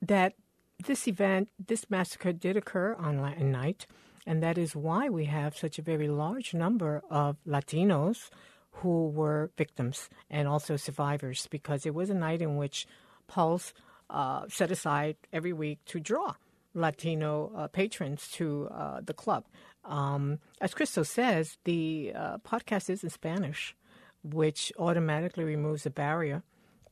that 0.01 0.33
this 0.85 1.07
event, 1.07 1.49
this 1.67 1.89
massacre 1.89 2.33
did 2.33 2.57
occur 2.57 2.95
on 2.95 3.21
Latin 3.21 3.51
Night. 3.51 3.85
And 4.25 4.43
that 4.43 4.57
is 4.57 4.75
why 4.75 5.07
we 5.07 5.25
have 5.25 5.55
such 5.55 5.79
a 5.79 5.81
very 5.81 6.07
large 6.09 6.53
number 6.53 7.01
of 7.09 7.37
Latinos 7.47 8.29
who 8.77 9.09
were 9.09 9.51
victims 9.57 10.09
and 10.29 10.47
also 10.47 10.75
survivors 10.75 11.47
because 11.49 11.85
it 11.85 11.93
was 11.93 12.09
a 12.09 12.13
night 12.13 12.41
in 12.41 12.57
which 12.57 12.87
Pulse 13.27 13.73
uh, 14.09 14.45
set 14.47 14.71
aside 14.71 15.17
every 15.33 15.53
week 15.53 15.79
to 15.85 15.99
draw 15.99 16.35
Latino 16.73 17.51
uh, 17.55 17.67
patrons 17.67 18.27
to 18.33 18.67
uh, 18.71 19.01
the 19.01 19.13
club. 19.13 19.45
Um, 19.83 20.39
as 20.61 20.73
Crystal 20.73 21.03
says, 21.03 21.57
the 21.63 22.11
uh, 22.15 22.37
podcast 22.39 22.89
is 22.89 23.03
in 23.03 23.09
Spanish, 23.09 23.75
which 24.23 24.71
automatically 24.77 25.43
removes 25.43 25.85
a 25.85 25.89
barrier 25.89 26.43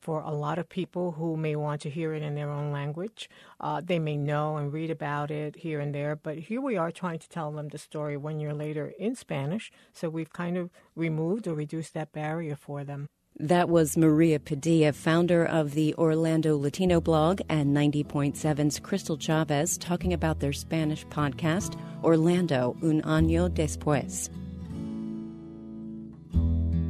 for 0.06 0.20
a 0.20 0.30
lot 0.30 0.56
of 0.56 0.68
people 0.68 1.10
who 1.10 1.36
may 1.36 1.56
want 1.56 1.80
to 1.80 1.90
hear 1.90 2.14
it 2.14 2.22
in 2.22 2.36
their 2.36 2.48
own 2.48 2.70
language. 2.70 3.28
Uh, 3.60 3.80
they 3.84 3.98
may 3.98 4.16
know 4.16 4.56
and 4.56 4.72
read 4.72 4.88
about 4.88 5.32
it 5.32 5.56
here 5.56 5.80
and 5.80 5.92
there, 5.92 6.14
but 6.14 6.38
here 6.38 6.60
we 6.60 6.76
are 6.76 6.92
trying 6.92 7.18
to 7.18 7.28
tell 7.28 7.50
them 7.50 7.66
the 7.70 7.76
story 7.76 8.16
one 8.16 8.38
year 8.38 8.54
later 8.54 8.92
in 9.00 9.16
Spanish. 9.16 9.72
So 9.92 10.08
we've 10.08 10.32
kind 10.32 10.56
of 10.56 10.70
removed 10.94 11.48
or 11.48 11.54
reduced 11.54 11.92
that 11.94 12.12
barrier 12.12 12.54
for 12.54 12.84
them. 12.84 13.08
That 13.40 13.68
was 13.68 13.96
Maria 13.96 14.38
Padilla, 14.38 14.92
founder 14.92 15.44
of 15.44 15.74
the 15.74 15.92
Orlando 15.96 16.56
Latino 16.56 17.00
blog, 17.00 17.40
and 17.48 17.76
90.7's 17.76 18.78
Crystal 18.78 19.16
Chavez 19.16 19.76
talking 19.76 20.12
about 20.12 20.38
their 20.38 20.52
Spanish 20.52 21.04
podcast, 21.08 21.76
Orlando, 22.04 22.76
Un 22.80 23.02
Año 23.02 23.48
Después. 23.50 24.30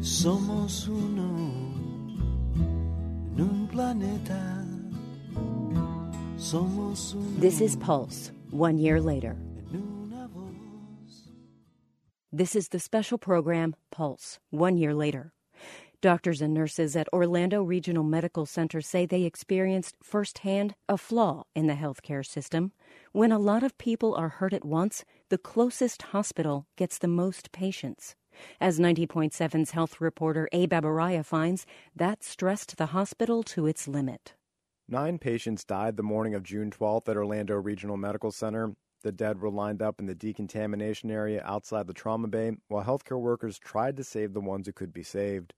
Somos 0.02 0.86
uno 0.86 1.65
This 7.38 7.60
is 7.60 7.76
Pulse, 7.76 8.30
one 8.50 8.78
year 8.78 8.98
later. 8.98 9.36
This 12.32 12.56
is 12.56 12.68
the 12.68 12.80
special 12.80 13.18
program 13.18 13.76
Pulse, 13.90 14.38
one 14.48 14.78
year 14.78 14.94
later. 14.94 15.34
Doctors 16.00 16.40
and 16.40 16.54
nurses 16.54 16.96
at 16.96 17.08
Orlando 17.12 17.62
Regional 17.62 18.04
Medical 18.04 18.46
Center 18.46 18.80
say 18.80 19.04
they 19.04 19.24
experienced 19.24 19.96
firsthand 20.02 20.74
a 20.88 20.96
flaw 20.96 21.44
in 21.54 21.66
the 21.66 21.74
healthcare 21.74 22.24
system. 22.24 22.72
When 23.12 23.32
a 23.32 23.38
lot 23.38 23.62
of 23.62 23.76
people 23.76 24.14
are 24.14 24.30
hurt 24.30 24.54
at 24.54 24.64
once, 24.64 25.04
the 25.28 25.36
closest 25.36 26.00
hospital 26.02 26.66
gets 26.76 26.96
the 26.96 27.08
most 27.08 27.52
patients. 27.52 28.16
As 28.60 28.78
90.7's 28.78 29.70
health 29.72 30.00
reporter 30.00 30.48
Abe 30.52 30.72
Aboraya 30.72 31.24
finds, 31.24 31.66
that 31.94 32.22
stressed 32.24 32.76
the 32.76 32.86
hospital 32.86 33.42
to 33.44 33.66
its 33.66 33.86
limit. 33.86 34.34
Nine 34.88 35.18
patients 35.18 35.64
died 35.64 35.96
the 35.96 36.02
morning 36.02 36.34
of 36.34 36.42
June 36.42 36.70
12th 36.70 37.08
at 37.08 37.16
Orlando 37.16 37.56
Regional 37.56 37.96
Medical 37.96 38.30
Center. 38.30 38.74
The 39.02 39.12
dead 39.12 39.40
were 39.40 39.50
lined 39.50 39.82
up 39.82 40.00
in 40.00 40.06
the 40.06 40.14
decontamination 40.14 41.10
area 41.10 41.42
outside 41.44 41.86
the 41.86 41.92
trauma 41.92 42.28
bay, 42.28 42.52
while 42.68 42.84
healthcare 42.84 43.20
workers 43.20 43.58
tried 43.58 43.96
to 43.96 44.04
save 44.04 44.32
the 44.32 44.40
ones 44.40 44.66
who 44.66 44.72
could 44.72 44.92
be 44.92 45.02
saved. 45.02 45.54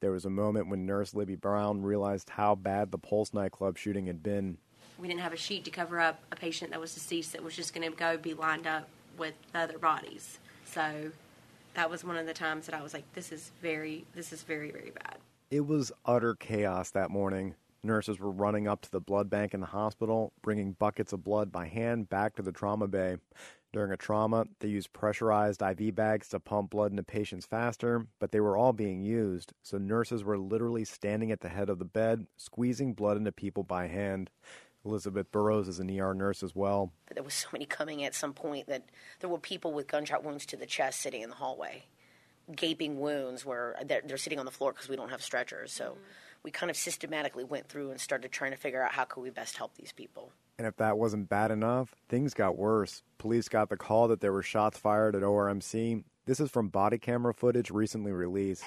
There 0.00 0.12
was 0.12 0.24
a 0.24 0.30
moment 0.30 0.68
when 0.68 0.84
Nurse 0.84 1.14
Libby 1.14 1.36
Brown 1.36 1.82
realized 1.82 2.30
how 2.30 2.54
bad 2.54 2.90
the 2.90 2.98
Pulse 2.98 3.32
nightclub 3.32 3.78
shooting 3.78 4.06
had 4.06 4.22
been. 4.22 4.58
We 4.98 5.08
didn't 5.08 5.20
have 5.20 5.32
a 5.32 5.38
sheet 5.38 5.64
to 5.64 5.70
cover 5.70 6.00
up 6.00 6.20
a 6.30 6.36
patient 6.36 6.70
that 6.70 6.80
was 6.80 6.94
deceased 6.94 7.32
that 7.32 7.42
was 7.42 7.56
just 7.56 7.74
going 7.74 7.90
to 7.90 7.96
go 7.96 8.16
be 8.16 8.34
lined 8.34 8.66
up 8.66 8.88
with 9.16 9.34
other 9.54 9.78
bodies. 9.78 10.38
So 10.64 11.12
that 11.76 11.90
was 11.90 12.02
one 12.02 12.16
of 12.16 12.26
the 12.26 12.32
times 12.32 12.66
that 12.66 12.74
I 12.74 12.82
was 12.82 12.94
like, 12.94 13.04
this 13.12 13.30
is 13.30 13.52
very, 13.60 14.06
this 14.14 14.32
is 14.32 14.42
very, 14.42 14.70
very 14.70 14.90
bad. 14.90 15.18
It 15.50 15.66
was 15.66 15.92
utter 16.06 16.34
chaos 16.34 16.90
that 16.92 17.10
morning. 17.10 17.54
Nurses 17.82 18.18
were 18.18 18.30
running 18.30 18.66
up 18.66 18.80
to 18.82 18.90
the 18.90 18.98
blood 18.98 19.28
bank 19.28 19.52
in 19.52 19.60
the 19.60 19.66
hospital, 19.66 20.32
bringing 20.42 20.72
buckets 20.72 21.12
of 21.12 21.22
blood 21.22 21.52
by 21.52 21.66
hand 21.66 22.08
back 22.08 22.34
to 22.36 22.42
the 22.42 22.50
trauma 22.50 22.88
bay. 22.88 23.16
During 23.74 23.92
a 23.92 23.96
trauma, 23.96 24.46
they 24.60 24.68
used 24.68 24.94
pressurized 24.94 25.60
IV 25.60 25.94
bags 25.94 26.30
to 26.30 26.40
pump 26.40 26.70
blood 26.70 26.92
into 26.92 27.02
patients 27.02 27.44
faster, 27.44 28.06
but 28.18 28.32
they 28.32 28.40
were 28.40 28.56
all 28.56 28.72
being 28.72 29.02
used, 29.02 29.52
so 29.62 29.76
nurses 29.76 30.24
were 30.24 30.38
literally 30.38 30.84
standing 30.84 31.30
at 31.30 31.42
the 31.42 31.50
head 31.50 31.68
of 31.68 31.78
the 31.78 31.84
bed, 31.84 32.26
squeezing 32.38 32.94
blood 32.94 33.18
into 33.18 33.32
people 33.32 33.64
by 33.64 33.86
hand. 33.86 34.30
Elizabeth 34.86 35.30
Burrows 35.32 35.68
is 35.68 35.80
an 35.80 35.90
ER 35.98 36.14
nurse 36.14 36.42
as 36.42 36.54
well. 36.54 36.92
There 37.12 37.22
was 37.22 37.34
so 37.34 37.48
many 37.52 37.66
coming 37.66 38.04
at 38.04 38.14
some 38.14 38.32
point 38.32 38.68
that 38.68 38.84
there 39.20 39.28
were 39.28 39.38
people 39.38 39.72
with 39.72 39.88
gunshot 39.88 40.24
wounds 40.24 40.46
to 40.46 40.56
the 40.56 40.66
chest 40.66 41.00
sitting 41.00 41.22
in 41.22 41.30
the 41.30 41.36
hallway, 41.36 41.84
gaping 42.54 43.00
wounds 43.00 43.44
where 43.44 43.76
they're, 43.84 44.02
they're 44.04 44.16
sitting 44.16 44.38
on 44.38 44.44
the 44.44 44.50
floor 44.50 44.72
because 44.72 44.88
we 44.88 44.96
don't 44.96 45.10
have 45.10 45.22
stretchers. 45.22 45.72
So 45.72 45.84
mm-hmm. 45.84 46.00
we 46.44 46.50
kind 46.50 46.70
of 46.70 46.76
systematically 46.76 47.44
went 47.44 47.68
through 47.68 47.90
and 47.90 48.00
started 48.00 48.30
trying 48.32 48.52
to 48.52 48.56
figure 48.56 48.82
out 48.82 48.92
how 48.92 49.04
could 49.04 49.22
we 49.22 49.30
best 49.30 49.56
help 49.56 49.74
these 49.76 49.92
people. 49.92 50.32
And 50.58 50.66
if 50.66 50.76
that 50.76 50.96
wasn't 50.96 51.28
bad 51.28 51.50
enough, 51.50 51.94
things 52.08 52.32
got 52.32 52.56
worse. 52.56 53.02
Police 53.18 53.48
got 53.48 53.68
the 53.68 53.76
call 53.76 54.08
that 54.08 54.20
there 54.20 54.32
were 54.32 54.42
shots 54.42 54.78
fired 54.78 55.14
at 55.14 55.22
ORMC. 55.22 56.04
This 56.24 56.40
is 56.40 56.50
from 56.50 56.68
body 56.68 56.98
camera 56.98 57.34
footage 57.34 57.70
recently 57.70 58.12
released. 58.12 58.64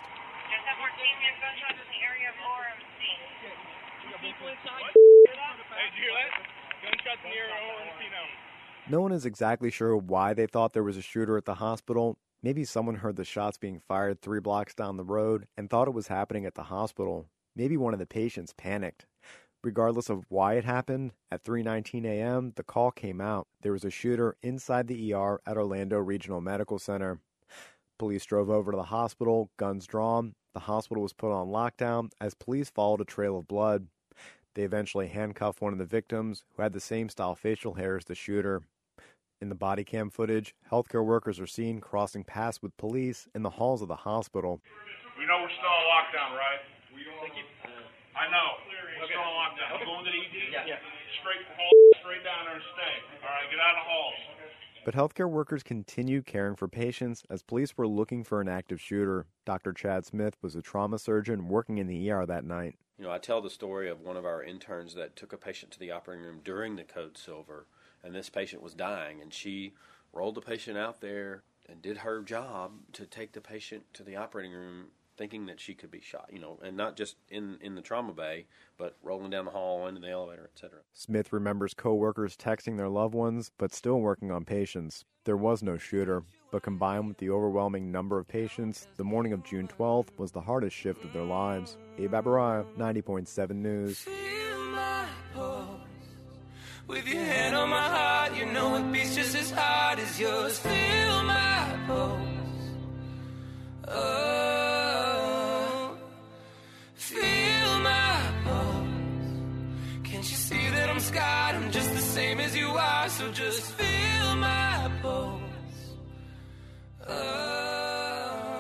No 8.90 9.02
one 9.02 9.12
is 9.12 9.26
exactly 9.26 9.70
sure 9.70 9.96
why 9.96 10.34
they 10.34 10.48
thought 10.48 10.74
there 10.74 10.84
was 10.84 10.98
a 10.98 11.02
shooter 11.02 11.38
at 11.38 11.46
the 11.46 11.56
hospital. 11.56 12.18
Maybe 12.42 12.64
someone 12.64 12.96
heard 12.96 13.18
the 13.18 13.24
shots 13.24 13.58
being 13.58 13.82
fired 13.88 14.20
three 14.20 14.40
blocks 14.40 14.74
down 14.74 14.98
the 14.98 15.04
road 15.04 15.46
and 15.56 15.70
thought 15.70 15.88
it 15.88 15.94
was 15.94 16.08
happening 16.08 16.46
at 16.46 16.56
the 16.56 16.64
hospital. 16.64 17.28
Maybe 17.56 17.78
one 17.78 17.94
of 17.94 18.00
the 18.00 18.08
patients 18.08 18.54
panicked. 18.58 19.06
Regardless 19.64 20.10
of 20.10 20.26
why 20.30 20.54
it 20.54 20.64
happened, 20.64 21.12
at 21.30 21.44
3:19 21.44 22.06
a.m., 22.06 22.54
the 22.56 22.64
call 22.64 22.92
came 22.92 23.20
out. 23.22 23.48
There 23.62 23.74
was 23.74 23.84
a 23.84 23.92
shooter 23.92 24.38
inside 24.42 24.88
the 24.88 25.14
ER 25.14 25.40
at 25.46 25.58
Orlando 25.58 26.00
Regional 26.00 26.42
Medical 26.42 26.80
Center. 26.80 27.20
Police 28.00 28.26
drove 28.26 28.50
over 28.50 28.72
to 28.72 28.78
the 28.78 28.84
hospital, 28.84 29.52
guns 29.58 29.86
drawn. 29.86 30.34
The 30.54 30.62
hospital 30.62 31.04
was 31.04 31.14
put 31.14 31.32
on 31.32 31.50
lockdown 31.50 32.10
as 32.20 32.34
police 32.34 32.70
followed 32.70 33.02
a 33.02 33.06
trail 33.06 33.38
of 33.38 33.48
blood. 33.48 33.88
They 34.56 34.64
eventually 34.64 35.08
handcuff 35.08 35.62
one 35.62 35.74
of 35.74 35.80
the 35.80 35.86
victims, 35.86 36.44
who 36.56 36.64
had 36.64 36.74
the 36.74 36.80
same 36.80 37.10
style 37.10 37.36
facial 37.36 37.76
hair 37.76 37.98
as 37.98 38.06
the 38.06 38.16
shooter. 38.16 38.62
In 39.42 39.48
the 39.48 39.56
body 39.56 39.84
cam 39.84 40.10
footage, 40.10 40.54
healthcare 40.70 41.06
workers 41.06 41.40
are 41.40 41.48
seen 41.48 41.80
crossing 41.80 42.24
paths 42.26 42.62
with 42.62 42.76
police 42.76 43.28
in 43.34 43.44
the 43.44 43.52
halls 43.52 43.82
of 43.82 43.88
the 43.88 43.96
hospital. 43.96 44.60
We 45.18 45.26
know 45.26 45.40
we're 45.42 45.50
still 45.50 45.70
on 45.70 45.86
lockdown, 45.88 46.36
right? 46.36 46.60
We 46.94 47.04
don't. 47.06 47.32
I 48.20 48.28
know. 48.28 48.60
We're 49.00 49.08
still 49.08 49.22
on 49.22 49.32
lockdown. 49.40 49.76
Okay. 49.76 49.86
Going 49.86 50.06
to 50.06 50.12
the 50.12 50.18
ED? 50.18 50.52
Yeah. 50.52 50.66
yeah. 50.68 50.80
Straight, 51.22 51.46
straight 52.02 52.24
down 52.26 52.46
there 52.46 52.56
and 52.56 52.64
stay. 52.76 52.96
All 53.24 53.32
right, 53.32 53.48
get 53.50 53.60
out 53.60 53.78
of 53.78 53.84
the 53.84 53.88
halls. 53.88 54.20
But 54.84 54.96
healthcare 54.96 55.30
workers 55.30 55.64
continued 55.64 56.26
caring 56.26 56.56
for 56.56 56.68
patients 56.68 57.24
as 57.30 57.44
police 57.44 57.78
were 57.78 57.88
looking 57.88 58.24
for 58.24 58.42
an 58.42 58.50
active 58.50 58.82
shooter. 58.82 59.26
Dr. 59.46 59.72
Chad 59.72 60.06
Smith 60.06 60.36
was 60.42 60.56
a 60.56 60.62
trauma 60.62 61.00
surgeon 61.00 61.48
working 61.48 61.78
in 61.78 61.88
the 61.88 62.10
ER 62.12 62.26
that 62.26 62.44
night. 62.44 62.76
You 63.00 63.06
know, 63.06 63.12
I 63.12 63.18
tell 63.18 63.40
the 63.40 63.50
story 63.50 63.90
of 63.90 64.02
one 64.02 64.18
of 64.18 64.26
our 64.26 64.44
interns 64.44 64.94
that 64.96 65.16
took 65.16 65.32
a 65.32 65.38
patient 65.38 65.72
to 65.72 65.80
the 65.80 65.90
operating 65.90 66.26
room 66.26 66.42
during 66.44 66.76
the 66.76 66.84
code 66.84 67.18
silver, 67.18 67.66
and 68.04 68.14
this 68.14 68.30
patient 68.30 68.62
was 68.62 68.74
dying, 68.74 69.22
and 69.22 69.34
she 69.34 69.74
rolled 70.12 70.36
the 70.36 70.42
patient 70.42 70.78
out 70.78 71.00
there 71.00 71.44
and 71.70 71.82
did 71.82 72.00
her 72.00 72.22
job 72.22 72.74
to 72.92 73.06
take 73.06 73.32
the 73.32 73.40
patient 73.40 73.86
to 73.94 74.04
the 74.04 74.18
operating 74.18 74.52
room 74.52 74.88
thinking 75.20 75.48
that 75.48 75.60
she 75.60 75.76
could 75.76 75.92
be 75.92 76.00
shot, 76.00 76.30
you 76.32 76.40
know, 76.40 76.58
and 76.64 76.76
not 76.76 76.96
just 76.96 77.18
in 77.30 77.60
in 77.62 77.76
the 77.76 77.82
trauma 77.82 78.14
bay, 78.14 78.46
but 78.78 78.96
rolling 79.04 79.30
down 79.30 79.46
the 79.46 79.52
hall 79.52 79.86
into 79.86 80.00
the 80.00 80.10
elevator, 80.10 80.50
etc. 80.52 80.80
Smith 80.94 81.32
remembers 81.34 81.76
coworkers 81.76 82.36
texting 82.38 82.78
their 82.78 82.88
loved 82.88 83.14
ones, 83.14 83.52
but 83.58 83.74
still 83.74 84.00
working 84.00 84.32
on 84.32 84.46
patients. 84.46 85.04
There 85.26 85.38
was 85.38 85.62
no 85.62 85.78
shooter, 85.78 86.24
but 86.52 86.64
combined 86.64 87.10
with 87.10 87.18
the 87.18 87.30
overwhelming 87.30 87.92
number 87.92 88.18
of 88.18 88.28
patients, 88.28 88.88
the 88.96 89.04
morning 89.04 89.34
of 89.34 89.44
June 89.44 89.68
12th 89.68 90.08
was 90.18 90.32
the 90.32 90.42
hardest 90.42 90.76
shift 90.76 91.04
of 91.04 91.12
their 91.12 91.24
lives. 91.24 91.78
Abe 92.00 92.14
Aboraya, 92.14 92.66
90.7 92.78 93.52
News. 93.52 94.08
With 96.88 97.08
your 97.08 97.22
hand 97.22 97.56
on 97.56 97.70
my 97.70 97.84
heart, 97.84 98.36
you 98.36 98.48
know 98.48 98.76
it 98.78 98.92
beats 98.92 99.16
just 99.16 99.36
as 99.36 99.52
hard 99.52 100.00
as 100.00 100.20
yours. 100.20 100.58
Feel 100.58 101.24
my 101.24 101.78
pulse. 101.86 102.18
Oh. 103.90 104.29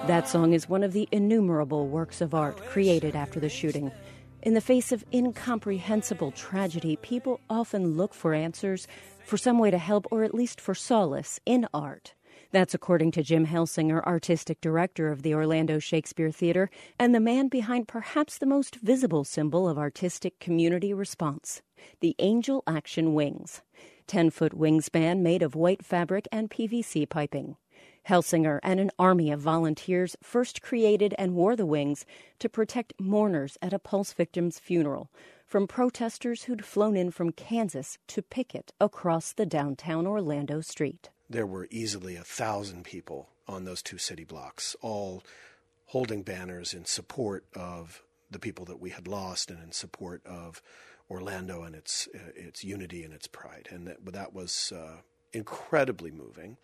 That 0.09 0.27
song 0.27 0.53
is 0.53 0.67
one 0.67 0.81
of 0.81 0.93
the 0.93 1.07
innumerable 1.11 1.87
works 1.87 2.19
of 2.19 2.33
art 2.33 2.57
created 2.57 3.15
after 3.15 3.39
the 3.39 3.47
shooting. 3.47 3.91
In 4.41 4.55
the 4.55 4.59
face 4.59 4.91
of 4.91 5.05
incomprehensible 5.13 6.31
tragedy, 6.31 6.95
people 6.95 7.39
often 7.47 7.95
look 7.95 8.15
for 8.15 8.33
answers, 8.33 8.87
for 9.23 9.37
some 9.37 9.59
way 9.59 9.69
to 9.69 9.77
help, 9.77 10.07
or 10.09 10.23
at 10.23 10.33
least 10.33 10.59
for 10.59 10.73
solace 10.73 11.39
in 11.45 11.67
art. 11.75 12.15
That's 12.51 12.73
according 12.73 13.11
to 13.11 13.23
Jim 13.23 13.45
Helsinger, 13.45 14.03
artistic 14.03 14.59
director 14.61 15.11
of 15.11 15.21
the 15.21 15.35
Orlando 15.35 15.77
Shakespeare 15.77 16.31
Theater, 16.31 16.71
and 16.97 17.13
the 17.13 17.19
man 17.19 17.47
behind 17.47 17.87
perhaps 17.87 18.39
the 18.39 18.47
most 18.47 18.77
visible 18.77 19.23
symbol 19.23 19.69
of 19.69 19.77
artistic 19.77 20.39
community 20.39 20.91
response 20.91 21.61
the 21.99 22.15
Angel 22.17 22.63
Action 22.65 23.13
Wings. 23.13 23.61
10 24.07 24.31
foot 24.31 24.57
wingspan 24.57 25.19
made 25.19 25.43
of 25.43 25.53
white 25.53 25.85
fabric 25.85 26.27
and 26.31 26.49
PVC 26.49 27.07
piping. 27.07 27.57
Helsinger 28.09 28.59
and 28.63 28.79
an 28.79 28.91
army 28.99 29.31
of 29.31 29.39
volunteers 29.39 30.15
first 30.21 30.61
created 30.61 31.15
and 31.17 31.35
wore 31.35 31.55
the 31.55 31.65
wings 31.65 32.05
to 32.39 32.49
protect 32.49 32.93
mourners 32.99 33.57
at 33.61 33.73
a 33.73 33.79
Pulse 33.79 34.13
victim's 34.13 34.59
funeral 34.59 35.09
from 35.45 35.67
protesters 35.67 36.43
who'd 36.43 36.65
flown 36.65 36.97
in 36.97 37.11
from 37.11 37.31
Kansas 37.31 37.97
to 38.07 38.21
picket 38.21 38.73
across 38.81 39.31
the 39.31 39.45
downtown 39.45 40.05
Orlando 40.05 40.61
street 40.61 41.09
there 41.29 41.45
were 41.45 41.67
easily 41.69 42.15
a 42.15 42.23
thousand 42.23 42.83
people 42.83 43.29
on 43.47 43.63
those 43.63 43.81
two 43.81 43.97
city 43.97 44.23
blocks, 44.23 44.75
all 44.81 45.23
holding 45.87 46.23
banners 46.23 46.73
in 46.73 46.85
support 46.85 47.45
of 47.55 48.03
the 48.31 48.39
people 48.39 48.65
that 48.65 48.79
we 48.79 48.89
had 48.89 49.07
lost 49.07 49.51
and 49.51 49.61
in 49.61 49.71
support 49.71 50.25
of 50.25 50.61
Orlando 51.09 51.63
and 51.63 51.75
its 51.75 52.07
uh, 52.13 52.31
its 52.35 52.63
unity 52.63 53.03
and 53.03 53.13
its 53.13 53.27
pride. 53.27 53.67
And 53.71 53.87
that, 53.87 54.05
that 54.13 54.33
was 54.33 54.71
uh, 54.75 55.01
incredibly 55.33 56.11
moving. 56.11 56.57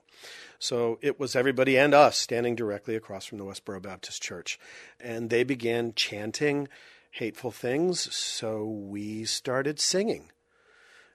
So 0.60 0.98
it 1.02 1.20
was 1.20 1.36
everybody 1.36 1.78
and 1.78 1.94
us 1.94 2.18
standing 2.18 2.56
directly 2.56 2.96
across 2.96 3.26
from 3.26 3.38
the 3.38 3.46
Westboro 3.46 3.82
Baptist 3.82 4.22
Church. 4.22 4.60
And 5.00 5.30
they 5.30 5.44
began 5.44 5.94
chanting 5.94 6.68
hateful 7.12 7.52
things. 7.52 8.14
So 8.14 8.66
we 8.66 9.26
started 9.26 9.80
singing. 9.80 10.32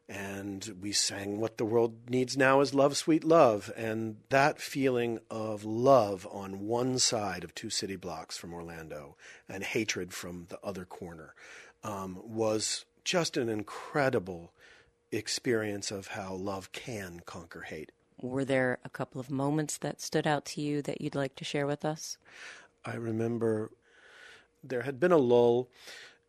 And 0.08 0.76
we 0.80 0.90
sang 0.90 1.38
What 1.38 1.56
the 1.56 1.64
World 1.64 2.10
Needs 2.10 2.36
Now 2.36 2.60
is 2.60 2.74
Love, 2.74 2.96
Sweet 2.96 3.22
Love. 3.22 3.70
And 3.76 4.16
that 4.28 4.60
feeling 4.60 5.20
of 5.30 5.64
love 5.64 6.26
on 6.32 6.66
one 6.66 6.98
side 6.98 7.44
of 7.44 7.54
two 7.54 7.70
city 7.70 7.94
blocks 7.94 8.36
from 8.36 8.52
Orlando 8.52 9.16
and 9.48 9.62
hatred 9.62 10.12
from 10.12 10.46
the 10.48 10.58
other 10.64 10.84
corner 10.84 11.34
um, 11.84 12.20
was 12.24 12.84
just 13.04 13.36
an 13.36 13.48
incredible 13.48 14.52
experience 15.12 15.90
of 15.90 16.08
how 16.08 16.34
love 16.34 16.72
can 16.72 17.20
conquer 17.26 17.62
hate. 17.62 17.92
Were 18.20 18.44
there 18.44 18.78
a 18.84 18.90
couple 18.90 19.20
of 19.20 19.30
moments 19.30 19.78
that 19.78 20.00
stood 20.00 20.26
out 20.26 20.44
to 20.46 20.60
you 20.60 20.82
that 20.82 21.00
you'd 21.00 21.14
like 21.14 21.36
to 21.36 21.44
share 21.44 21.66
with 21.66 21.84
us? 21.84 22.18
I 22.84 22.94
remember 22.94 23.70
there 24.62 24.82
had 24.82 25.00
been 25.00 25.12
a 25.12 25.18
lull 25.18 25.68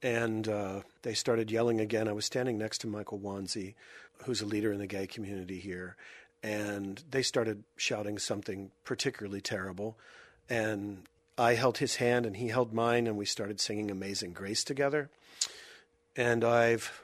and 0.01 0.47
uh, 0.47 0.81
they 1.03 1.13
started 1.13 1.51
yelling 1.51 1.79
again. 1.79 2.07
I 2.07 2.13
was 2.13 2.25
standing 2.25 2.57
next 2.57 2.79
to 2.79 2.87
Michael 2.87 3.19
Wanzie, 3.19 3.75
who's 4.23 4.41
a 4.41 4.45
leader 4.45 4.71
in 4.71 4.79
the 4.79 4.87
gay 4.87 5.05
community 5.05 5.59
here, 5.59 5.95
and 6.41 7.03
they 7.09 7.21
started 7.21 7.63
shouting 7.75 8.17
something 8.17 8.71
particularly 8.83 9.41
terrible. 9.41 9.97
And 10.49 11.03
I 11.37 11.53
held 11.53 11.77
his 11.77 11.97
hand 11.97 12.25
and 12.25 12.37
he 12.37 12.47
held 12.47 12.73
mine, 12.73 13.05
and 13.05 13.15
we 13.15 13.25
started 13.25 13.59
singing 13.59 13.91
Amazing 13.91 14.33
Grace 14.33 14.63
together. 14.63 15.09
And 16.15 16.43
I've 16.43 17.03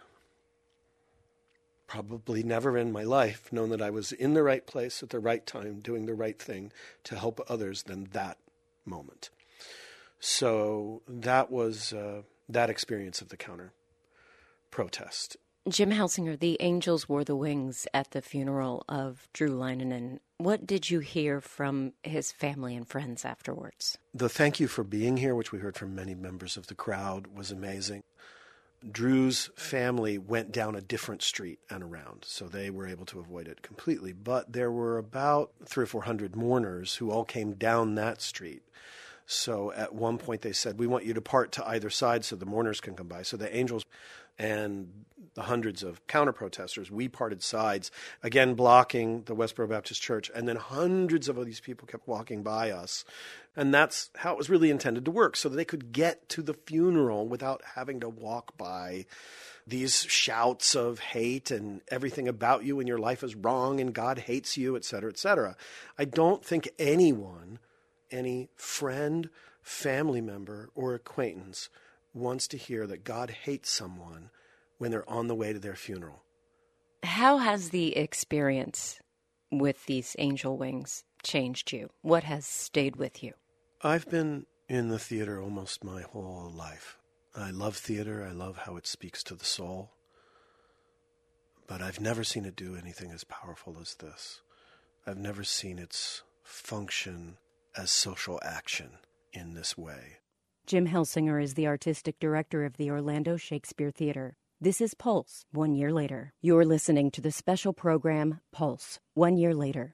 probably 1.88 2.44
never 2.44 2.78
in 2.78 2.92
my 2.92 3.04
life 3.04 3.52
known 3.52 3.70
that 3.70 3.82
I 3.82 3.90
was 3.90 4.12
in 4.12 4.34
the 4.34 4.44
right 4.44 4.66
place 4.66 5.02
at 5.02 5.10
the 5.10 5.20
right 5.20 5.46
time, 5.46 5.80
doing 5.80 6.06
the 6.06 6.14
right 6.14 6.38
thing 6.38 6.72
to 7.06 7.18
help 7.18 7.40
others 7.50 7.84
than 7.84 8.06
that 8.12 8.38
moment. 8.86 9.30
So 10.20 11.02
that 11.08 11.50
was 11.52 11.94
uh, 11.94 12.24
that 12.50 12.70
experience 12.70 13.22
of 13.22 13.30
the 13.30 13.38
counter 13.38 13.72
protest. 14.72 15.38
Jim 15.70 15.92
Helsinger, 15.92 16.40
the 16.40 16.58
angels 16.62 17.10
wore 17.10 17.26
the 17.26 17.36
wings 17.36 17.88
at 17.94 18.12
the 18.12 18.22
funeral 18.22 18.86
of 18.88 19.28
Drew 19.34 19.50
Leinonen. 19.50 20.20
What 20.38 20.66
did 20.66 20.90
you 20.90 21.00
hear 21.00 21.42
from 21.42 21.92
his 22.04 22.32
family 22.32 22.74
and 22.74 22.88
friends 22.88 23.26
afterwards? 23.26 23.98
The 24.14 24.30
thank 24.30 24.62
you 24.62 24.70
for 24.70 24.86
being 24.86 25.18
here, 25.18 25.36
which 25.36 25.52
we 25.52 25.60
heard 25.60 25.76
from 25.76 25.94
many 25.94 26.16
members 26.16 26.56
of 26.56 26.68
the 26.68 26.76
crowd, 26.76 27.28
was 27.36 27.52
amazing. 27.52 28.04
Drew's 28.92 29.50
family 29.56 30.18
went 30.18 30.52
down 30.52 30.76
a 30.76 30.82
different 30.82 31.22
street 31.22 31.60
and 31.70 31.84
around, 31.84 32.24
so 32.26 32.48
they 32.48 32.70
were 32.70 32.88
able 32.88 33.06
to 33.08 33.20
avoid 33.20 33.48
it 33.48 33.62
completely. 33.62 34.14
But 34.14 34.54
there 34.54 34.72
were 34.72 34.98
about 34.98 35.52
three 35.66 35.84
or 35.84 35.88
four 35.88 36.04
hundred 36.04 36.36
mourners 36.36 36.96
who 36.96 37.10
all 37.10 37.26
came 37.26 37.54
down 37.54 37.96
that 37.96 38.22
street. 38.22 38.62
So 39.26 39.74
at 39.74 39.94
one 39.94 40.18
point 40.18 40.42
they 40.42 40.54
said, 40.54 40.80
We 40.80 40.88
want 40.88 41.06
you 41.06 41.14
to 41.14 41.22
part 41.22 41.52
to 41.54 41.68
either 41.68 41.90
side 41.90 42.24
so 42.24 42.36
the 42.36 42.46
mourners 42.46 42.80
can 42.80 42.96
come 42.96 43.08
by. 43.08 43.24
So 43.24 43.36
the 43.36 43.54
angels 43.56 43.86
and 44.40 45.06
the 45.34 45.44
hundreds 45.44 45.84
of 45.84 46.06
counter 46.08 46.32
protesters, 46.32 46.90
we 46.90 47.08
parted 47.08 47.44
sides, 47.44 47.92
again 48.24 48.54
blocking 48.54 49.24
the 49.24 49.36
Westboro 49.36 49.70
Baptist 49.70 50.02
Church, 50.02 50.32
and 50.34 50.48
then 50.48 50.56
hundreds 50.56 51.28
of 51.28 51.44
these 51.46 51.60
people 51.60 51.88
kept 51.88 52.08
walking 52.08 52.42
by 52.42 52.72
us. 52.72 53.04
And 53.58 53.74
that's 53.74 54.12
how 54.18 54.34
it 54.34 54.38
was 54.38 54.52
really 54.52 54.70
intended 54.70 55.04
to 55.06 55.12
work, 55.12 55.36
so 55.36 55.50
that 55.50 55.56
they 55.56 55.66
could 55.66 55.92
get 55.92 56.30
to 56.30 56.44
the 56.44 56.54
funeral 56.54 57.28
without 57.28 57.64
having 57.76 58.00
to 58.02 58.08
walk 58.08 58.56
by 58.56 59.08
these 59.66 60.04
shouts 60.04 60.76
of 60.76 61.00
hate 61.00 61.50
and 61.50 61.82
everything 61.90 62.28
about 62.28 62.64
you 62.64 62.80
and 62.80 62.88
your 62.88 63.00
life 63.00 63.24
is 63.24 63.36
wrong 63.36 63.82
and 63.82 63.94
God 63.94 64.20
hates 64.20 64.58
you, 64.58 64.78
et 64.78 64.86
cetera, 64.86 65.10
et 65.10 65.18
cetera. 65.18 65.58
I 65.98 66.06
don't 66.06 66.46
think 66.46 66.70
anyone, 66.78 67.58
any 68.12 68.50
friend, 68.56 69.30
family 69.64 70.22
member, 70.22 70.70
or 70.76 70.94
acquaintance 70.94 71.70
wants 72.14 72.48
to 72.50 72.58
hear 72.58 72.86
that 72.86 73.04
God 73.04 73.32
hates 73.32 73.72
someone 73.72 74.30
when 74.78 74.92
they're 74.92 75.10
on 75.10 75.28
the 75.28 75.36
way 75.36 75.52
to 75.52 75.60
their 75.60 75.76
funeral. 75.76 76.22
How 77.04 77.40
has 77.40 77.70
the 77.70 77.98
experience 77.98 79.02
with 79.52 79.86
these 79.88 80.16
angel 80.20 80.58
wings 80.58 81.04
changed 81.24 81.74
you? 81.74 81.90
What 82.04 82.24
has 82.24 82.46
stayed 82.46 82.96
with 82.96 83.24
you? 83.24 83.34
I've 83.84 84.10
been 84.10 84.48
in 84.68 84.90
the 84.90 84.98
theater 84.98 85.40
almost 85.40 85.84
my 85.84 86.02
whole 86.02 86.52
life. 86.52 86.98
I 87.36 87.52
love 87.52 87.78
theater, 87.78 88.26
I 88.28 88.34
love 88.34 88.58
how 88.66 88.76
it 88.76 88.88
speaks 88.88 89.22
to 89.24 89.36
the 89.36 89.46
soul. 89.46 89.92
But 91.68 91.84
I've 91.84 92.00
never 92.00 92.24
seen 92.24 92.46
it 92.46 92.56
do 92.56 92.76
anything 92.76 93.12
as 93.12 93.24
powerful 93.24 93.78
as 93.80 93.94
this. 93.96 94.42
I've 95.06 95.20
never 95.20 95.44
seen 95.44 95.78
its 95.78 96.24
function 96.44 97.38
as 97.78 97.92
social 97.92 98.40
action 98.44 98.90
in 99.32 99.54
this 99.54 99.78
way. 99.78 100.18
Jim 100.66 100.88
Helsinger 100.88 101.42
is 101.42 101.54
the 101.54 101.68
artistic 101.68 102.20
director 102.20 102.66
of 102.66 102.78
the 102.78 102.90
Orlando 102.90 103.38
Shakespeare 103.38 103.92
Theater. 103.92 104.38
This 104.60 104.82
is 104.82 104.96
Pulse, 104.96 105.46
one 105.52 105.76
year 105.76 105.94
later. 105.94 106.34
You're 106.42 106.66
listening 106.66 107.12
to 107.12 107.22
the 107.22 107.32
special 107.32 107.74
program 107.74 108.42
Pulse, 108.52 109.00
one 109.14 109.38
year 109.38 109.54
later. 109.54 109.94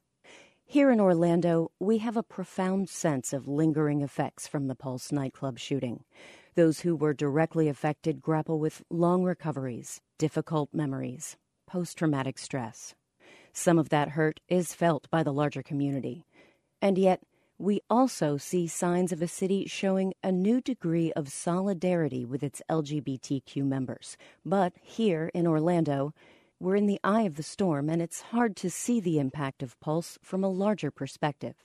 Here 0.73 0.89
in 0.89 0.99
Orlando, 0.99 1.69
we 1.79 1.99
have 1.99 2.17
a 2.17 2.23
profound 2.23 2.89
sense 2.89 3.31
of 3.31 3.47
lingering 3.47 4.01
effects 4.01 4.47
from 4.47 4.65
the 4.65 4.73
Pulse 4.73 5.11
nightclub 5.11 5.59
shooting. 5.59 6.03
Those 6.55 6.79
who 6.79 6.95
were 6.95 7.13
directly 7.13 7.67
affected 7.69 8.23
grapple 8.23 8.57
with 8.57 8.81
long 8.89 9.23
recoveries, 9.23 10.01
difficult 10.17 10.69
memories, 10.73 11.37
post 11.67 11.99
traumatic 11.99 12.39
stress. 12.39 12.95
Some 13.53 13.77
of 13.77 13.89
that 13.89 14.09
hurt 14.17 14.39
is 14.47 14.73
felt 14.73 15.07
by 15.11 15.21
the 15.21 15.31
larger 15.31 15.61
community. 15.61 16.25
And 16.81 16.97
yet, 16.97 17.21
we 17.59 17.81
also 17.87 18.37
see 18.37 18.65
signs 18.65 19.11
of 19.11 19.21
a 19.21 19.27
city 19.27 19.67
showing 19.67 20.15
a 20.23 20.31
new 20.31 20.59
degree 20.59 21.13
of 21.13 21.31
solidarity 21.31 22.25
with 22.25 22.41
its 22.41 22.63
LGBTQ 22.67 23.57
members. 23.63 24.17
But 24.43 24.73
here 24.81 25.29
in 25.35 25.45
Orlando, 25.45 26.15
we're 26.63 26.77
in 26.77 26.85
the 26.85 26.99
eye 27.03 27.23
of 27.23 27.35
the 27.35 27.43
storm, 27.43 27.89
and 27.89 28.01
it's 28.01 28.21
hard 28.21 28.55
to 28.55 28.69
see 28.69 29.01
the 29.01 29.19
impact 29.19 29.61
of 29.61 29.77
Pulse 29.81 30.17
from 30.21 30.45
a 30.45 30.49
larger 30.49 30.91
perspective. 30.91 31.55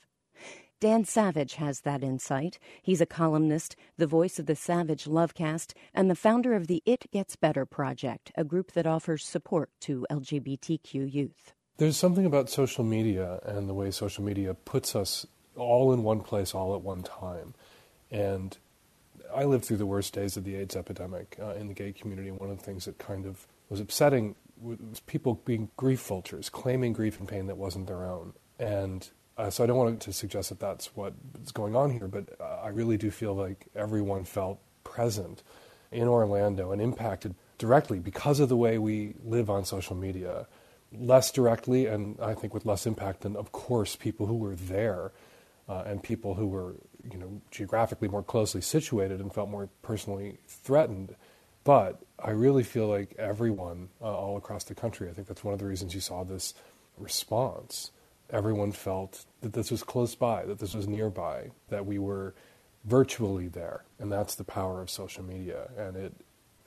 Dan 0.80 1.04
Savage 1.04 1.54
has 1.54 1.82
that 1.82 2.02
insight. 2.02 2.58
He's 2.82 3.00
a 3.00 3.06
columnist, 3.06 3.76
the 3.96 4.08
voice 4.08 4.40
of 4.40 4.46
the 4.46 4.56
Savage 4.56 5.04
Lovecast, 5.04 5.72
and 5.94 6.10
the 6.10 6.16
founder 6.16 6.54
of 6.54 6.66
the 6.66 6.82
It 6.84 7.08
Gets 7.12 7.36
Better 7.36 7.64
Project, 7.64 8.32
a 8.34 8.42
group 8.42 8.72
that 8.72 8.86
offers 8.86 9.24
support 9.24 9.70
to 9.82 10.04
LGBTQ 10.10 11.12
youth. 11.12 11.52
There's 11.76 11.96
something 11.96 12.26
about 12.26 12.50
social 12.50 12.82
media 12.82 13.38
and 13.44 13.68
the 13.68 13.74
way 13.74 13.92
social 13.92 14.24
media 14.24 14.54
puts 14.54 14.96
us 14.96 15.26
all 15.54 15.92
in 15.92 16.02
one 16.02 16.20
place, 16.20 16.54
all 16.54 16.74
at 16.74 16.82
one 16.82 17.04
time. 17.04 17.54
And 18.10 18.56
I 19.32 19.44
lived 19.44 19.64
through 19.64 19.76
the 19.76 19.86
worst 19.86 20.12
days 20.12 20.36
of 20.36 20.42
the 20.42 20.56
AIDS 20.56 20.74
epidemic 20.74 21.36
uh, 21.40 21.54
in 21.54 21.68
the 21.68 21.74
gay 21.74 21.92
community. 21.92 22.32
One 22.32 22.50
of 22.50 22.58
the 22.58 22.64
things 22.64 22.86
that 22.86 22.98
kind 22.98 23.26
of 23.26 23.46
was 23.68 23.78
upsetting 23.78 24.34
people 25.06 25.34
being 25.44 25.70
grief 25.76 26.00
vultures, 26.00 26.48
claiming 26.48 26.92
grief 26.92 27.18
and 27.18 27.28
pain 27.28 27.46
that 27.46 27.56
wasn't 27.56 27.86
their 27.86 28.04
own. 28.04 28.32
And 28.58 29.08
uh, 29.36 29.50
so 29.50 29.62
I 29.62 29.66
don't 29.66 29.76
want 29.76 30.00
to 30.02 30.12
suggest 30.12 30.48
that 30.48 30.60
that's 30.60 30.96
what's 30.96 31.52
going 31.52 31.76
on 31.76 31.90
here, 31.90 32.08
but 32.08 32.28
uh, 32.40 32.60
I 32.62 32.68
really 32.68 32.96
do 32.96 33.10
feel 33.10 33.34
like 33.34 33.66
everyone 33.76 34.24
felt 34.24 34.58
present 34.82 35.42
in 35.92 36.08
Orlando 36.08 36.72
and 36.72 36.82
impacted 36.82 37.34
directly 37.56 37.98
because 37.98 38.40
of 38.40 38.48
the 38.48 38.56
way 38.56 38.78
we 38.78 39.14
live 39.24 39.48
on 39.48 39.64
social 39.64 39.96
media. 39.96 40.46
Less 40.92 41.30
directly, 41.30 41.86
and 41.86 42.18
I 42.20 42.34
think 42.34 42.54
with 42.54 42.64
less 42.64 42.86
impact 42.86 43.20
than, 43.20 43.36
of 43.36 43.52
course, 43.52 43.94
people 43.94 44.26
who 44.26 44.36
were 44.36 44.54
there 44.54 45.12
uh, 45.68 45.82
and 45.86 46.02
people 46.02 46.34
who 46.34 46.46
were, 46.46 46.76
you 47.10 47.18
know, 47.18 47.42
geographically 47.50 48.08
more 48.08 48.22
closely 48.22 48.62
situated 48.62 49.20
and 49.20 49.32
felt 49.32 49.50
more 49.50 49.68
personally 49.82 50.38
threatened. 50.46 51.14
But 51.68 52.00
I 52.18 52.30
really 52.30 52.62
feel 52.62 52.88
like 52.88 53.14
everyone 53.18 53.90
uh, 54.00 54.06
all 54.06 54.38
across 54.38 54.64
the 54.64 54.74
country, 54.74 55.10
I 55.10 55.12
think 55.12 55.28
that's 55.28 55.44
one 55.44 55.52
of 55.52 55.60
the 55.60 55.66
reasons 55.66 55.94
you 55.94 56.00
saw 56.00 56.24
this 56.24 56.54
response. 56.96 57.90
Everyone 58.30 58.72
felt 58.72 59.26
that 59.42 59.52
this 59.52 59.70
was 59.70 59.82
close 59.82 60.14
by, 60.14 60.46
that 60.46 60.60
this 60.60 60.72
was 60.74 60.88
nearby, 60.88 61.50
that 61.68 61.84
we 61.84 61.98
were 61.98 62.34
virtually 62.86 63.48
there. 63.48 63.84
And 63.98 64.10
that's 64.10 64.34
the 64.34 64.44
power 64.44 64.80
of 64.80 64.88
social 64.88 65.22
media. 65.22 65.68
And 65.76 65.94
it, 65.94 66.14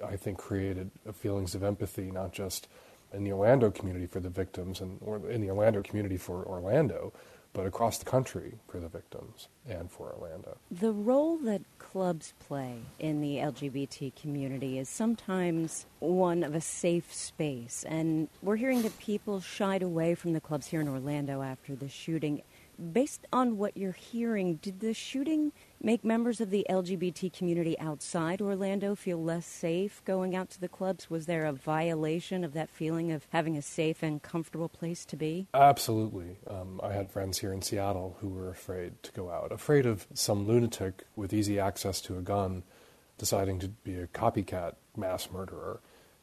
I 0.05 0.17
think, 0.17 0.37
created 0.37 0.91
feelings 1.15 1.55
of 1.55 1.63
empathy, 1.63 2.11
not 2.11 2.31
just 2.31 2.67
in 3.11 3.23
the 3.23 3.31
Orlando 3.31 3.71
community 3.71 4.05
for 4.05 4.19
the 4.19 4.29
victims 4.29 4.81
and 4.81 4.99
or 5.01 5.27
in 5.31 5.41
the 5.41 5.49
Orlando 5.49 5.81
community 5.81 6.17
for 6.17 6.45
Orlando, 6.45 7.11
but 7.53 7.65
across 7.65 7.97
the 7.97 8.05
country 8.05 8.53
for 8.67 8.79
the 8.79 8.87
victims 8.87 9.47
and 9.67 9.91
for 9.91 10.13
Orlando. 10.13 10.57
The 10.69 10.91
role 10.91 11.37
that 11.39 11.61
clubs 11.79 12.33
play 12.39 12.79
in 12.99 13.21
the 13.21 13.37
LGBT 13.37 14.15
community 14.15 14.79
is 14.79 14.87
sometimes 14.87 15.85
one 15.99 16.43
of 16.43 16.55
a 16.55 16.61
safe 16.61 17.13
space. 17.13 17.83
And 17.87 18.29
we're 18.41 18.55
hearing 18.55 18.81
that 18.83 18.97
people 18.99 19.41
shied 19.41 19.83
away 19.83 20.15
from 20.15 20.33
the 20.33 20.41
clubs 20.41 20.67
here 20.67 20.81
in 20.81 20.87
Orlando 20.87 21.41
after 21.41 21.75
the 21.75 21.89
shooting. 21.89 22.41
Based 22.93 23.27
on 23.33 23.57
what 23.57 23.75
you're 23.75 23.91
hearing, 23.91 24.55
did 24.55 24.79
the 24.79 24.93
shooting 24.93 25.51
make 25.83 26.03
members 26.03 26.39
of 26.39 26.49
the 26.49 26.65
LGBT 26.69 27.33
community 27.33 27.77
outside 27.79 28.41
Orlando 28.41 28.95
feel 28.95 29.21
less 29.21 29.45
safe 29.45 30.01
going 30.05 30.35
out 30.35 30.49
to 30.51 30.61
the 30.61 30.67
clubs? 30.67 31.09
Was 31.09 31.25
there 31.25 31.45
a 31.45 31.53
violation 31.53 32.43
of 32.43 32.53
that 32.53 32.69
feeling 32.69 33.11
of 33.11 33.27
having 33.31 33.57
a 33.57 33.61
safe 33.61 34.03
and 34.03 34.21
comfortable 34.21 34.69
place 34.69 35.05
to 35.05 35.15
be? 35.15 35.47
Absolutely. 35.53 36.37
Um, 36.47 36.79
I 36.83 36.93
had 36.93 37.09
friends 37.09 37.39
here 37.39 37.53
in 37.53 37.61
Seattle 37.61 38.17
who 38.21 38.29
were 38.29 38.49
afraid 38.49 39.01
to 39.03 39.11
go 39.11 39.31
out, 39.31 39.51
afraid 39.51 39.85
of 39.85 40.07
some 40.13 40.47
lunatic 40.47 41.03
with 41.15 41.33
easy 41.33 41.59
access 41.59 42.01
to 42.01 42.17
a 42.17 42.21
gun 42.21 42.63
deciding 43.17 43.59
to 43.59 43.67
be 43.69 43.95
a 43.95 44.07
copycat 44.07 44.73
mass 44.95 45.29
murderer. 45.31 45.79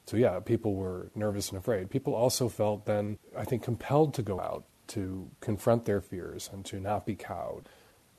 So, 0.06 0.16
yeah, 0.16 0.40
people 0.40 0.74
were 0.74 1.10
nervous 1.14 1.50
and 1.50 1.58
afraid. 1.58 1.90
People 1.90 2.14
also 2.14 2.48
felt 2.48 2.86
then, 2.86 3.18
I 3.36 3.44
think, 3.44 3.62
compelled 3.62 4.14
to 4.14 4.22
go 4.22 4.40
out 4.40 4.64
to 4.88 5.30
confront 5.40 5.84
their 5.84 6.00
fears 6.00 6.48
and 6.52 6.64
to 6.64 6.80
not 6.80 7.06
be 7.06 7.14
cowed. 7.14 7.68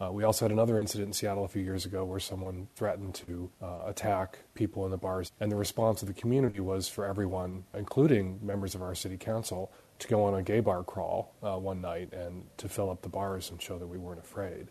Uh, 0.01 0.09
we 0.11 0.23
also 0.23 0.45
had 0.45 0.51
another 0.51 0.79
incident 0.79 1.07
in 1.07 1.13
Seattle 1.13 1.43
a 1.43 1.49
few 1.49 1.61
years 1.61 1.85
ago 1.85 2.05
where 2.05 2.21
someone 2.21 2.69
threatened 2.75 3.13
to 3.15 3.51
uh, 3.61 3.79
attack 3.85 4.39
people 4.53 4.85
in 4.85 4.91
the 4.91 4.97
bars, 4.97 5.31
and 5.41 5.51
the 5.51 5.57
response 5.57 6.01
of 6.01 6.07
the 6.07 6.13
community 6.13 6.61
was 6.61 6.87
for 6.87 7.05
everyone, 7.05 7.65
including 7.73 8.39
members 8.41 8.75
of 8.75 8.81
our 8.81 8.95
city 8.95 9.17
council, 9.17 9.71
to 9.99 10.07
go 10.07 10.23
on 10.23 10.35
a 10.35 10.41
gay 10.41 10.61
bar 10.61 10.83
crawl 10.83 11.35
uh, 11.43 11.57
one 11.57 11.81
night 11.81 12.13
and 12.13 12.45
to 12.55 12.69
fill 12.69 12.89
up 12.89 13.01
the 13.01 13.09
bars 13.09 13.51
and 13.51 13.61
show 13.61 13.77
that 13.77 13.87
we 13.87 13.97
weren't 13.97 14.19
afraid. 14.19 14.69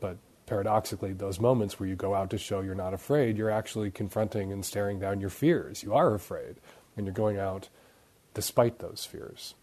But 0.00 0.16
paradoxically, 0.46 1.12
those 1.12 1.38
moments 1.38 1.78
where 1.78 1.88
you 1.88 1.94
go 1.94 2.14
out 2.14 2.30
to 2.30 2.38
show 2.38 2.62
you're 2.62 2.74
not 2.74 2.94
afraid, 2.94 3.36
you're 3.36 3.50
actually 3.50 3.90
confronting 3.90 4.52
and 4.52 4.64
staring 4.64 4.98
down 4.98 5.20
your 5.20 5.30
fears. 5.30 5.82
You 5.82 5.92
are 5.92 6.14
afraid, 6.14 6.56
and 6.96 7.04
you're 7.04 7.12
going 7.12 7.38
out 7.38 7.68
despite 8.32 8.78
those 8.78 9.04
fears. 9.04 9.54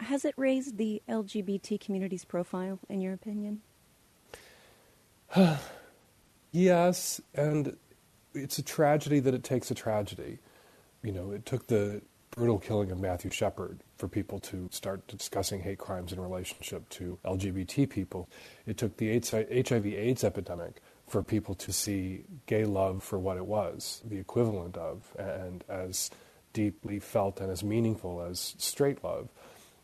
Has 0.00 0.24
it 0.24 0.34
raised 0.38 0.78
the 0.78 1.02
LGBT 1.08 1.78
community's 1.78 2.24
profile, 2.24 2.78
in 2.88 3.02
your 3.02 3.12
opinion? 3.12 3.60
yes, 6.52 7.20
and 7.34 7.76
it's 8.34 8.58
a 8.58 8.62
tragedy 8.62 9.20
that 9.20 9.34
it 9.34 9.44
takes 9.44 9.70
a 9.70 9.74
tragedy. 9.74 10.38
You 11.02 11.12
know, 11.12 11.30
it 11.30 11.46
took 11.46 11.66
the 11.66 12.02
brutal 12.30 12.58
killing 12.58 12.90
of 12.90 13.00
Matthew 13.00 13.30
Shepard 13.30 13.80
for 13.96 14.08
people 14.08 14.38
to 14.40 14.68
start 14.70 15.06
discussing 15.06 15.62
hate 15.62 15.78
crimes 15.78 16.12
in 16.12 16.20
relationship 16.20 16.88
to 16.90 17.18
LGBT 17.24 17.88
people. 17.88 18.28
It 18.66 18.76
took 18.76 18.96
the 18.98 19.18
HIV 19.18 19.86
AIDS 19.86 20.22
epidemic 20.24 20.82
for 21.06 21.22
people 21.22 21.54
to 21.54 21.72
see 21.72 22.24
gay 22.46 22.64
love 22.64 23.02
for 23.02 23.18
what 23.18 23.36
it 23.36 23.46
was, 23.46 24.02
the 24.04 24.18
equivalent 24.18 24.76
of, 24.76 25.14
and 25.18 25.64
as 25.68 26.10
deeply 26.52 26.98
felt 26.98 27.40
and 27.40 27.50
as 27.50 27.62
meaningful 27.62 28.20
as 28.22 28.54
straight 28.58 29.02
love 29.04 29.28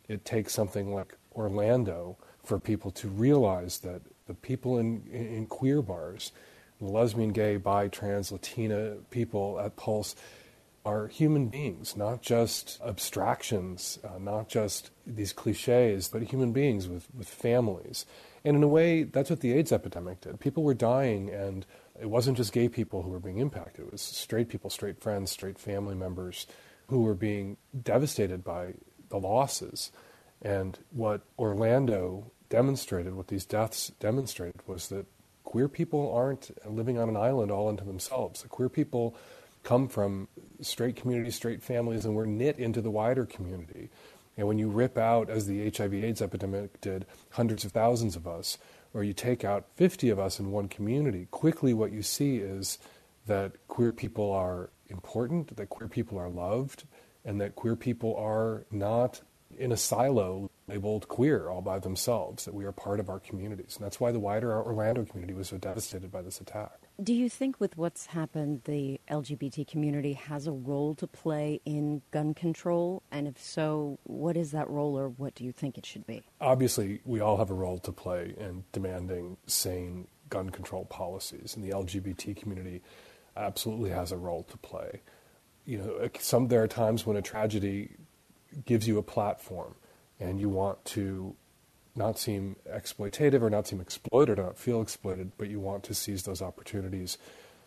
it 0.09 0.24
takes 0.24 0.52
something 0.52 0.94
like 0.94 1.16
Orlando 1.35 2.16
for 2.44 2.59
people 2.59 2.90
to 2.92 3.09
realize 3.09 3.78
that 3.81 4.02
the 4.26 4.35
people 4.35 4.78
in, 4.78 5.02
in 5.11 5.46
queer 5.46 5.82
bars, 5.82 6.32
the 6.80 6.87
lesbian, 6.87 7.30
gay, 7.30 7.56
bi, 7.56 7.88
trans, 7.88 8.32
Latina 8.32 8.96
people 9.11 9.61
at 9.61 9.76
Pulse 9.76 10.16
are 10.85 11.06
human 11.06 11.48
beings, 11.48 11.96
not 11.96 12.22
just 12.22 12.80
abstractions, 12.85 13.98
uh, 14.02 14.18
not 14.18 14.48
just 14.48 14.90
these 15.06 15.32
cliches, 15.32 16.08
but 16.08 16.22
human 16.22 16.52
beings 16.52 16.88
with, 16.88 17.06
with 17.14 17.28
families. 17.28 18.04
And 18.44 18.56
in 18.56 18.62
a 18.62 18.68
way, 18.68 19.04
that's 19.04 19.30
what 19.30 19.40
the 19.40 19.52
AIDS 19.52 19.70
epidemic 19.70 20.22
did. 20.22 20.40
People 20.40 20.64
were 20.64 20.74
dying, 20.74 21.30
and 21.30 21.64
it 22.00 22.11
wasn't 22.11 22.37
just 22.37 22.52
gay 22.52 22.68
people 22.68 23.02
who 23.02 23.11
were 23.11 23.20
being 23.20 23.38
impacted, 23.38 23.87
it 23.87 23.92
was 23.92 24.02
straight 24.02 24.48
people, 24.48 24.70
straight 24.70 25.00
friends, 25.00 25.30
straight 25.30 25.58
family 25.58 25.94
members 25.94 26.46
who 26.88 27.02
were 27.02 27.14
being 27.14 27.56
devastated 27.80 28.42
by 28.42 28.74
the 29.08 29.18
losses. 29.18 29.92
And 30.40 30.76
what 30.90 31.22
Orlando 31.38 32.32
demonstrated, 32.52 33.14
what 33.14 33.28
these 33.28 33.46
deaths 33.46 33.90
demonstrated, 33.98 34.60
was 34.66 34.88
that 34.88 35.06
queer 35.42 35.68
people 35.68 36.12
aren't 36.14 36.50
living 36.70 36.98
on 36.98 37.08
an 37.08 37.16
island 37.16 37.50
all 37.50 37.70
unto 37.70 37.82
themselves. 37.82 38.42
The 38.42 38.48
queer 38.48 38.68
people 38.68 39.16
come 39.62 39.88
from 39.88 40.28
straight 40.60 40.94
communities, 40.94 41.34
straight 41.34 41.62
families, 41.62 42.04
and 42.04 42.14
we're 42.14 42.26
knit 42.26 42.58
into 42.58 42.82
the 42.82 42.90
wider 42.90 43.24
community. 43.24 43.88
And 44.36 44.46
when 44.46 44.58
you 44.58 44.68
rip 44.68 44.98
out, 44.98 45.30
as 45.30 45.46
the 45.46 45.70
HIV 45.70 45.94
AIDS 45.94 46.20
epidemic 46.20 46.78
did, 46.82 47.06
hundreds 47.30 47.64
of 47.64 47.72
thousands 47.72 48.16
of 48.16 48.26
us, 48.26 48.58
or 48.92 49.02
you 49.02 49.14
take 49.14 49.44
out 49.44 49.64
50 49.76 50.10
of 50.10 50.18
us 50.18 50.38
in 50.38 50.50
one 50.50 50.68
community, 50.68 51.28
quickly 51.30 51.72
what 51.72 51.90
you 51.90 52.02
see 52.02 52.36
is 52.36 52.76
that 53.26 53.52
queer 53.66 53.92
people 53.92 54.30
are 54.30 54.68
important, 54.90 55.56
that 55.56 55.70
queer 55.70 55.88
people 55.88 56.18
are 56.18 56.28
loved, 56.28 56.84
and 57.24 57.40
that 57.40 57.54
queer 57.54 57.76
people 57.76 58.14
are 58.14 58.66
not 58.70 59.22
in 59.58 59.72
a 59.72 59.76
silo 59.76 60.50
labeled 60.68 61.08
queer 61.08 61.48
all 61.48 61.60
by 61.60 61.78
themselves, 61.78 62.44
that 62.44 62.54
we 62.54 62.64
are 62.64 62.72
part 62.72 63.00
of 63.00 63.08
our 63.08 63.20
communities. 63.20 63.76
And 63.76 63.84
that's 63.84 64.00
why 64.00 64.12
the 64.12 64.20
wider 64.20 64.52
Orlando 64.52 65.04
community 65.04 65.34
was 65.34 65.48
so 65.48 65.58
devastated 65.58 66.10
by 66.10 66.22
this 66.22 66.40
attack. 66.40 66.72
Do 67.02 67.12
you 67.12 67.28
think, 67.28 67.60
with 67.60 67.76
what's 67.76 68.06
happened, 68.06 68.62
the 68.64 69.00
LGBT 69.10 69.66
community 69.66 70.12
has 70.14 70.46
a 70.46 70.52
role 70.52 70.94
to 70.96 71.06
play 71.06 71.60
in 71.64 72.02
gun 72.10 72.34
control? 72.34 73.02
And 73.10 73.26
if 73.26 73.42
so, 73.42 73.98
what 74.04 74.36
is 74.36 74.52
that 74.52 74.70
role 74.70 74.98
or 74.98 75.08
what 75.08 75.34
do 75.34 75.44
you 75.44 75.52
think 75.52 75.76
it 75.76 75.86
should 75.86 76.06
be? 76.06 76.22
Obviously, 76.40 77.00
we 77.04 77.20
all 77.20 77.36
have 77.38 77.50
a 77.50 77.54
role 77.54 77.78
to 77.80 77.92
play 77.92 78.34
in 78.38 78.64
demanding 78.72 79.36
sane 79.46 80.06
gun 80.28 80.50
control 80.50 80.84
policies, 80.86 81.54
and 81.54 81.64
the 81.64 81.70
LGBT 81.70 82.36
community 82.36 82.82
absolutely 83.36 83.90
has 83.90 84.12
a 84.12 84.16
role 84.16 84.44
to 84.44 84.56
play 84.58 85.00
you 85.64 85.78
know, 85.78 86.08
some 86.18 86.48
there 86.48 86.62
are 86.62 86.68
times 86.68 87.06
when 87.06 87.16
a 87.16 87.22
tragedy 87.22 87.90
gives 88.64 88.86
you 88.86 88.98
a 88.98 89.02
platform, 89.02 89.74
and 90.20 90.40
you 90.40 90.48
want 90.48 90.84
to 90.86 91.34
not 91.94 92.18
seem 92.18 92.56
exploitative 92.70 93.42
or 93.42 93.50
not 93.50 93.66
seem 93.66 93.80
exploited 93.80 94.38
or 94.38 94.44
not 94.44 94.58
feel 94.58 94.80
exploited, 94.80 95.32
but 95.36 95.48
you 95.48 95.60
want 95.60 95.84
to 95.84 95.94
seize 95.94 96.22
those 96.22 96.40
opportunities 96.40 97.18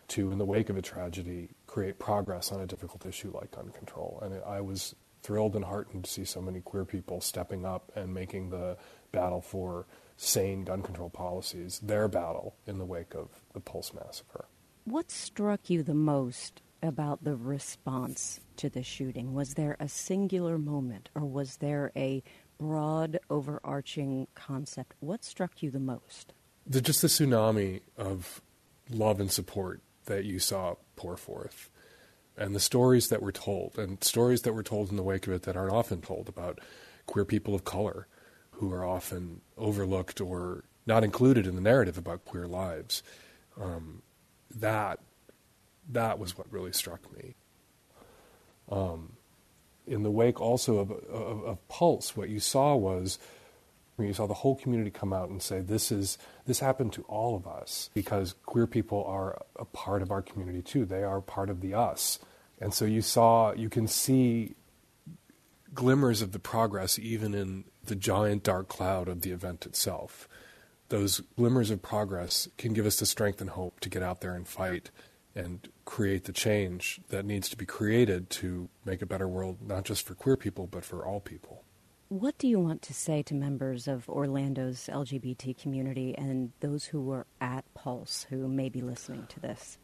to, 0.08 0.32
in 0.32 0.38
the 0.38 0.44
wake 0.44 0.68
of 0.68 0.76
a 0.76 0.82
tragedy, 0.82 1.50
create 1.66 1.98
progress 1.98 2.52
on 2.52 2.60
a 2.60 2.66
difficult 2.66 3.06
issue 3.06 3.30
like 3.34 3.50
gun 3.50 3.70
control. 3.70 4.20
And 4.22 4.40
I 4.44 4.60
was 4.60 4.94
thrilled 5.22 5.56
and 5.56 5.64
heartened 5.64 6.04
to 6.04 6.10
see 6.10 6.24
so 6.24 6.40
many 6.40 6.60
queer 6.60 6.84
people 6.84 7.20
stepping 7.20 7.64
up 7.64 7.90
and 7.96 8.14
making 8.14 8.50
the 8.50 8.76
battle 9.12 9.40
for 9.40 9.86
sane 10.16 10.64
gun 10.64 10.82
control 10.82 11.10
policies 11.10 11.80
their 11.80 12.08
battle 12.08 12.54
in 12.66 12.78
the 12.78 12.84
wake 12.84 13.14
of 13.14 13.28
the 13.52 13.60
Pulse 13.60 13.92
massacre. 13.92 14.46
What 14.84 15.10
struck 15.10 15.68
you 15.68 15.82
the 15.82 15.94
most 15.94 16.62
about 16.82 17.24
the 17.24 17.36
response 17.36 18.40
to 18.58 18.68
the 18.68 18.82
shooting? 18.82 19.34
Was 19.34 19.54
there 19.54 19.76
a 19.78 19.88
singular 19.88 20.58
moment 20.58 21.08
or 21.14 21.22
was 21.22 21.56
there 21.56 21.92
a 21.96 22.22
broad, 22.58 23.18
overarching 23.28 24.26
concept? 24.34 24.94
What 25.00 25.24
struck 25.24 25.62
you 25.62 25.70
the 25.70 25.80
most? 25.80 26.32
The, 26.66 26.80
just 26.80 27.02
the 27.02 27.08
tsunami 27.08 27.82
of 27.96 28.40
love 28.90 29.20
and 29.20 29.30
support 29.30 29.80
that 30.06 30.24
you 30.24 30.38
saw 30.38 30.76
pour 30.96 31.16
forth. 31.16 31.70
And 32.36 32.54
the 32.54 32.60
stories 32.60 33.08
that 33.08 33.22
were 33.22 33.32
told, 33.32 33.78
and 33.78 34.02
stories 34.04 34.42
that 34.42 34.52
were 34.52 34.62
told 34.62 34.90
in 34.90 34.96
the 34.96 35.02
wake 35.02 35.26
of 35.26 35.32
it 35.32 35.42
that 35.42 35.56
aren't 35.56 35.72
often 35.72 36.02
told 36.02 36.28
about 36.28 36.60
queer 37.06 37.24
people 37.24 37.54
of 37.54 37.64
color 37.64 38.06
who 38.52 38.72
are 38.72 38.84
often 38.84 39.40
overlooked 39.56 40.20
or 40.20 40.64
not 40.86 41.04
included 41.04 41.46
in 41.46 41.54
the 41.54 41.60
narrative 41.60 41.96
about 41.98 42.24
queer 42.24 42.46
lives. 42.46 43.02
Um, 43.60 44.02
that 44.54 45.00
that 45.90 46.18
was 46.18 46.36
what 46.36 46.50
really 46.52 46.72
struck 46.72 47.00
me. 47.16 47.34
Um, 48.70 49.12
in 49.86 50.02
the 50.02 50.10
wake 50.10 50.40
also 50.40 50.78
of, 50.78 50.90
of, 50.90 51.44
of, 51.44 51.68
Pulse, 51.68 52.16
what 52.16 52.28
you 52.28 52.40
saw 52.40 52.74
was 52.74 53.18
you 53.98 54.12
saw 54.12 54.26
the 54.26 54.34
whole 54.34 54.56
community 54.56 54.90
come 54.90 55.12
out 55.12 55.30
and 55.30 55.40
say, 55.40 55.60
"This 55.60 55.92
is 55.92 56.18
this 56.44 56.58
happened 56.58 56.92
to 56.94 57.02
all 57.02 57.36
of 57.36 57.46
us 57.46 57.88
because 57.94 58.34
queer 58.44 58.66
people 58.66 59.04
are 59.04 59.40
a 59.56 59.64
part 59.64 60.02
of 60.02 60.10
our 60.10 60.22
community 60.22 60.60
too. 60.60 60.84
They 60.84 61.04
are 61.04 61.20
part 61.20 61.48
of 61.48 61.60
the 61.60 61.74
us." 61.74 62.18
And 62.60 62.72
so 62.74 62.84
you 62.84 63.02
saw, 63.02 63.52
you 63.52 63.68
can 63.68 63.86
see 63.86 64.54
glimmers 65.74 66.22
of 66.22 66.32
the 66.32 66.38
progress 66.38 66.98
even 66.98 67.34
in 67.34 67.64
the 67.84 67.94
giant 67.94 68.42
dark 68.42 68.68
cloud 68.68 69.08
of 69.08 69.22
the 69.22 69.30
event 69.30 69.66
itself. 69.66 70.28
Those 70.88 71.20
glimmers 71.36 71.70
of 71.70 71.82
progress 71.82 72.48
can 72.56 72.72
give 72.72 72.86
us 72.86 72.98
the 72.98 73.06
strength 73.06 73.40
and 73.40 73.50
hope 73.50 73.80
to 73.80 73.88
get 73.88 74.02
out 74.02 74.20
there 74.20 74.34
and 74.34 74.46
fight 74.46 74.90
and 75.36 75.68
create 75.84 76.24
the 76.24 76.32
change 76.32 77.00
that 77.10 77.24
needs 77.24 77.48
to 77.50 77.56
be 77.56 77.66
created 77.66 78.30
to 78.30 78.68
make 78.84 79.02
a 79.02 79.06
better 79.06 79.28
world, 79.28 79.58
not 79.60 79.84
just 79.84 80.06
for 80.06 80.14
queer 80.14 80.36
people, 80.36 80.66
but 80.66 80.84
for 80.84 81.04
all 81.04 81.20
people. 81.20 81.62
What 82.08 82.38
do 82.38 82.46
you 82.46 82.60
want 82.60 82.82
to 82.82 82.94
say 82.94 83.22
to 83.24 83.34
members 83.34 83.88
of 83.88 84.08
Orlando's 84.08 84.88
LGBT 84.92 85.58
community 85.58 86.14
and 86.16 86.52
those 86.60 86.86
who 86.86 87.00
were 87.00 87.26
at 87.40 87.64
Pulse 87.74 88.26
who 88.30 88.46
may 88.48 88.68
be 88.68 88.80
listening 88.80 89.26
to 89.28 89.40
this? 89.40 89.76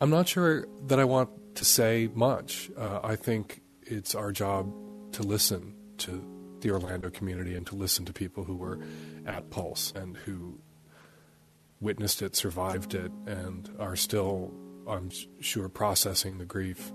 I'm 0.00 0.10
not 0.10 0.26
sure 0.26 0.66
that 0.86 0.98
I 0.98 1.04
want 1.04 1.56
to 1.56 1.64
say 1.64 2.10
much. 2.14 2.70
Uh, 2.76 3.00
I 3.04 3.16
think 3.16 3.60
it's 3.82 4.14
our 4.14 4.32
job 4.32 4.72
to 5.12 5.22
listen 5.22 5.74
to 5.98 6.24
the 6.60 6.70
Orlando 6.70 7.10
community 7.10 7.54
and 7.54 7.66
to 7.66 7.76
listen 7.76 8.06
to 8.06 8.12
people 8.12 8.44
who 8.44 8.56
were 8.56 8.78
at 9.26 9.50
Pulse 9.50 9.92
and 9.94 10.16
who 10.16 10.58
witnessed 11.80 12.22
it, 12.22 12.34
survived 12.34 12.94
it, 12.94 13.12
and 13.26 13.70
are 13.78 13.96
still 13.96 14.52
I'm 14.88 15.10
sure, 15.40 15.68
processing 15.68 16.38
the 16.38 16.44
grief 16.44 16.92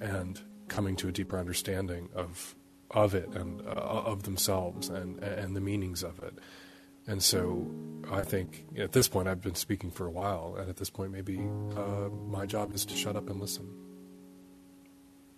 and 0.00 0.40
coming 0.68 0.96
to 0.96 1.08
a 1.08 1.12
deeper 1.12 1.38
understanding 1.38 2.08
of 2.14 2.54
of 2.90 3.14
it 3.14 3.28
and 3.34 3.60
uh, 3.66 3.70
of 3.70 4.22
themselves 4.24 4.88
and 4.88 5.22
and 5.22 5.56
the 5.56 5.60
meanings 5.60 6.02
of 6.02 6.22
it. 6.22 6.38
And 7.06 7.22
so 7.22 7.70
I 8.10 8.22
think 8.22 8.66
at 8.76 8.92
this 8.92 9.08
point 9.08 9.28
I've 9.28 9.42
been 9.42 9.54
speaking 9.54 9.90
for 9.90 10.06
a 10.06 10.10
while, 10.10 10.56
and 10.58 10.68
at 10.68 10.76
this 10.76 10.90
point 10.90 11.12
maybe 11.12 11.38
uh, 11.76 12.08
my 12.28 12.46
job 12.46 12.74
is 12.74 12.84
to 12.86 12.96
shut 12.96 13.16
up 13.16 13.30
and 13.30 13.40
listen. 13.40 13.68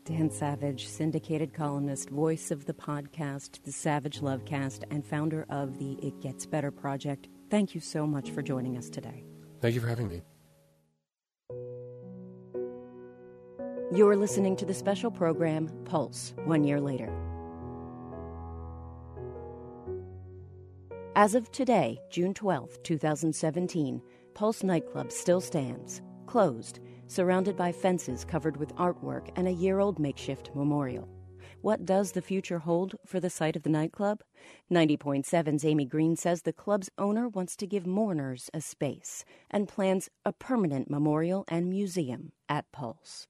Dan 0.05 0.31
Savage, 0.31 0.89
syndicated 0.89 1.53
columnist, 1.53 2.09
voice 2.09 2.51
of 2.51 2.65
the 2.65 2.73
podcast, 2.73 3.63
the 3.65 3.73
Savage 3.73 4.21
Lovecast, 4.21 4.85
and 4.91 5.05
founder 5.05 5.45
of 5.51 5.79
the 5.79 5.99
It 6.03 6.19
Gets 6.23 6.47
Better 6.47 6.71
project. 6.71 7.29
Thank 7.51 7.75
you 7.75 7.83
so 7.83 8.07
much 8.07 8.31
for 8.31 8.41
joining 8.41 8.79
us 8.79 8.89
today. 8.89 9.25
Thank 9.61 9.75
you 9.75 9.83
for 9.83 9.89
having 9.89 10.09
me. 10.09 10.23
You're 13.91 14.17
listening 14.17 14.55
to 14.57 14.67
the 14.67 14.75
special 14.75 15.11
program 15.11 15.71
Pulse, 15.87 16.35
one 16.45 16.63
year 16.63 16.79
later. 16.79 17.11
As 21.17 21.35
of 21.35 21.51
today, 21.53 21.99
June 22.11 22.35
12, 22.35 22.83
2017, 22.83 24.03
Pulse 24.35 24.63
nightclub 24.63 25.11
still 25.11 25.41
stands, 25.41 26.03
closed, 26.27 26.81
surrounded 27.07 27.57
by 27.57 27.73
fences 27.73 28.27
covered 28.27 28.59
with 28.59 28.75
artwork 28.75 29.31
and 29.37 29.49
a 29.49 29.53
year 29.53 29.79
old 29.79 29.99
makeshift 29.99 30.51
memorial. 30.55 31.09
What 31.63 31.87
does 31.87 32.13
the 32.13 32.21
future 32.21 32.59
hold 32.59 32.95
for 33.07 33.21
the 33.21 33.31
site 33.31 33.57
of 33.57 33.63
the 33.63 33.71
nightclub? 33.71 34.21
90.7's 34.71 35.65
Amy 35.65 35.87
Green 35.87 36.15
says 36.15 36.43
the 36.43 36.53
club's 36.53 36.91
owner 36.99 37.27
wants 37.27 37.57
to 37.57 37.67
give 37.67 37.87
mourners 37.87 38.51
a 38.53 38.61
space 38.61 39.25
and 39.51 39.67
plans 39.67 40.11
a 40.27 40.33
permanent 40.35 40.91
memorial 40.91 41.47
and 41.49 41.71
museum 41.71 42.33
at 42.51 42.71
Pulse. 42.71 43.27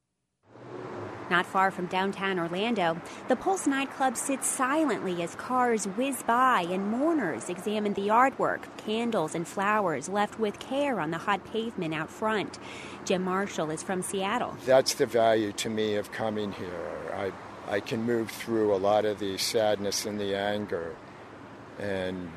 Not 1.31 1.47
far 1.47 1.71
from 1.71 1.87
downtown 1.87 2.39
Orlando, 2.39 3.01
the 3.29 3.37
Pulse 3.37 3.67
nightclub 3.67 4.17
sits 4.17 4.47
silently 4.47 5.23
as 5.23 5.35
cars 5.35 5.85
whiz 5.87 6.23
by 6.23 6.63
and 6.63 6.91
mourners 6.91 7.49
examine 7.49 7.95
the 7.95 8.09
artwork, 8.09 8.65
candles, 8.79 9.35
and 9.35 9.47
flowers 9.47 10.09
left 10.09 10.39
with 10.39 10.59
care 10.59 11.01
on 11.01 11.11
the 11.11 11.19
hot 11.19 11.45
pavement 11.45 11.95
out 11.95 12.11
front. 12.11 12.59
Jim 13.05 13.23
Marshall 13.23 13.71
is 13.71 13.83
from 13.83 14.03
Seattle. 14.03 14.57
That's 14.65 14.95
the 14.95 15.07
value 15.07 15.53
to 15.53 15.69
me 15.69 15.97
of 15.97 16.13
coming 16.13 16.53
here. 16.53 17.13
I, 17.15 17.33
I 17.71 17.81
can 17.81 18.03
move 18.03 18.31
through 18.31 18.75
a 18.75 18.79
lot 18.79 19.05
of 19.05 19.19
the 19.19 19.37
sadness 19.39 20.07
and 20.07 20.19
the 20.19 20.35
anger 20.37 20.95
and 21.79 22.31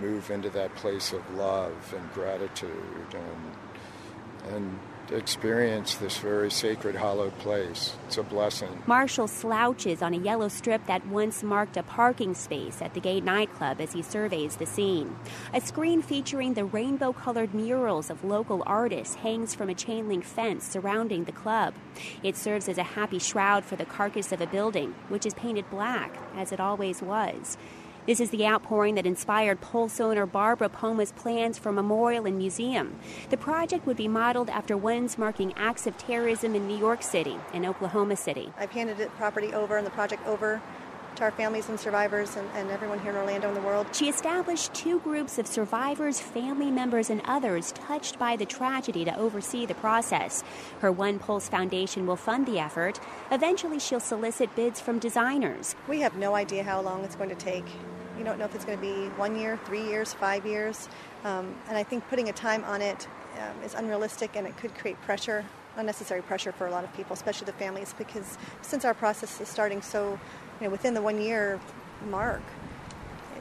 move 0.00 0.30
into 0.30 0.50
that 0.50 0.74
place 0.76 1.12
of 1.12 1.34
love 1.34 1.94
and 1.96 2.12
gratitude 2.12 3.14
and, 3.14 4.54
and 4.54 4.78
experience 5.12 5.96
this 5.96 6.18
very 6.18 6.50
sacred, 6.50 6.94
hallowed 6.94 7.36
place. 7.38 7.94
It's 8.06 8.18
a 8.18 8.22
blessing. 8.22 8.82
Marshall 8.86 9.28
slouches 9.28 10.02
on 10.02 10.14
a 10.14 10.18
yellow 10.18 10.48
strip 10.48 10.86
that 10.86 11.06
once 11.06 11.42
marked 11.42 11.76
a 11.76 11.82
parking 11.82 12.34
space 12.34 12.82
at 12.82 12.94
the 12.94 13.00
gay 13.00 13.20
nightclub 13.20 13.80
as 13.80 13.92
he 13.92 14.02
surveys 14.02 14.56
the 14.56 14.66
scene. 14.66 15.16
A 15.54 15.60
screen 15.60 16.02
featuring 16.02 16.54
the 16.54 16.64
rainbow 16.64 17.12
colored 17.12 17.54
murals 17.54 18.10
of 18.10 18.24
local 18.24 18.62
artists 18.66 19.16
hangs 19.16 19.54
from 19.54 19.68
a 19.68 19.74
chain 19.74 20.08
link 20.08 20.24
fence 20.24 20.64
surrounding 20.66 21.24
the 21.24 21.32
club. 21.32 21.74
It 22.22 22.36
serves 22.36 22.68
as 22.68 22.78
a 22.78 22.82
happy 22.82 23.18
shroud 23.18 23.64
for 23.64 23.76
the 23.76 23.84
carcass 23.84 24.32
of 24.32 24.40
a 24.40 24.46
building, 24.46 24.94
which 25.08 25.26
is 25.26 25.34
painted 25.34 25.68
black, 25.70 26.16
as 26.36 26.52
it 26.52 26.60
always 26.60 27.02
was. 27.02 27.56
This 28.04 28.18
is 28.18 28.30
the 28.30 28.44
outpouring 28.44 28.96
that 28.96 29.06
inspired 29.06 29.60
Pulse 29.60 30.00
owner 30.00 30.26
Barbara 30.26 30.68
Poma's 30.68 31.12
plans 31.12 31.56
for 31.56 31.68
a 31.68 31.72
memorial 31.72 32.26
and 32.26 32.36
museum. 32.36 32.96
The 33.30 33.36
project 33.36 33.86
would 33.86 33.96
be 33.96 34.08
modeled 34.08 34.50
after 34.50 34.76
ones 34.76 35.16
marking 35.16 35.52
acts 35.56 35.86
of 35.86 35.96
terrorism 35.98 36.56
in 36.56 36.66
New 36.66 36.76
York 36.76 37.04
City 37.04 37.36
and 37.54 37.64
Oklahoma 37.64 38.16
City. 38.16 38.52
I've 38.58 38.72
handed 38.72 38.98
the 38.98 39.06
property 39.06 39.54
over 39.54 39.76
and 39.76 39.86
the 39.86 39.90
project 39.90 40.26
over 40.26 40.60
to 41.22 41.26
our 41.26 41.30
families 41.30 41.68
and 41.68 41.78
survivors 41.78 42.36
and, 42.36 42.48
and, 42.54 42.68
everyone 42.72 42.98
here 42.98 43.10
in 43.10 43.16
Orlando 43.16 43.46
and 43.46 43.56
the 43.56 43.60
world. 43.60 43.86
She 43.92 44.08
established 44.08 44.74
two 44.74 44.98
groups 45.00 45.38
of 45.38 45.46
survivors, 45.46 46.18
family 46.18 46.68
members, 46.68 47.10
and 47.10 47.22
others 47.26 47.70
touched 47.72 48.18
by 48.18 48.34
the 48.34 48.44
tragedy 48.44 49.04
to 49.04 49.16
oversee 49.16 49.64
the 49.64 49.74
process. 49.74 50.42
Her 50.80 50.90
One 50.90 51.20
Pulse 51.20 51.48
Foundation 51.48 52.08
will 52.08 52.16
fund 52.16 52.46
the 52.46 52.58
effort. 52.58 52.98
Eventually, 53.30 53.78
she'll 53.78 54.00
solicit 54.00 54.54
bids 54.56 54.80
from 54.80 54.98
designers. 54.98 55.76
We 55.86 56.00
have 56.00 56.16
no 56.16 56.34
idea 56.34 56.64
how 56.64 56.80
long 56.80 57.04
it's 57.04 57.14
going 57.14 57.30
to 57.30 57.36
take. 57.36 57.66
You 58.18 58.24
don't 58.24 58.40
know 58.40 58.46
if 58.46 58.56
it's 58.56 58.64
going 58.64 58.78
to 58.78 58.82
be 58.82 59.06
one 59.16 59.36
year, 59.38 59.60
three 59.64 59.84
years, 59.84 60.12
five 60.12 60.44
years. 60.44 60.88
Um, 61.22 61.54
and 61.68 61.78
I 61.78 61.84
think 61.84 62.08
putting 62.08 62.30
a 62.30 62.32
time 62.32 62.64
on 62.64 62.82
it 62.82 63.06
um, 63.38 63.62
is 63.62 63.74
unrealistic 63.74 64.34
and 64.34 64.44
it 64.44 64.56
could 64.56 64.74
create 64.74 65.00
pressure 65.02 65.44
unnecessary 65.76 66.22
pressure 66.22 66.52
for 66.52 66.66
a 66.66 66.70
lot 66.70 66.84
of 66.84 66.92
people, 66.94 67.14
especially 67.14 67.46
the 67.46 67.52
families, 67.52 67.94
because 67.96 68.36
since 68.60 68.84
our 68.84 68.94
process 68.94 69.40
is 69.40 69.48
starting 69.48 69.80
so 69.80 70.18
you 70.60 70.66
know, 70.66 70.70
within 70.70 70.94
the 70.94 71.02
one 71.02 71.20
year 71.20 71.60
mark. 72.08 72.42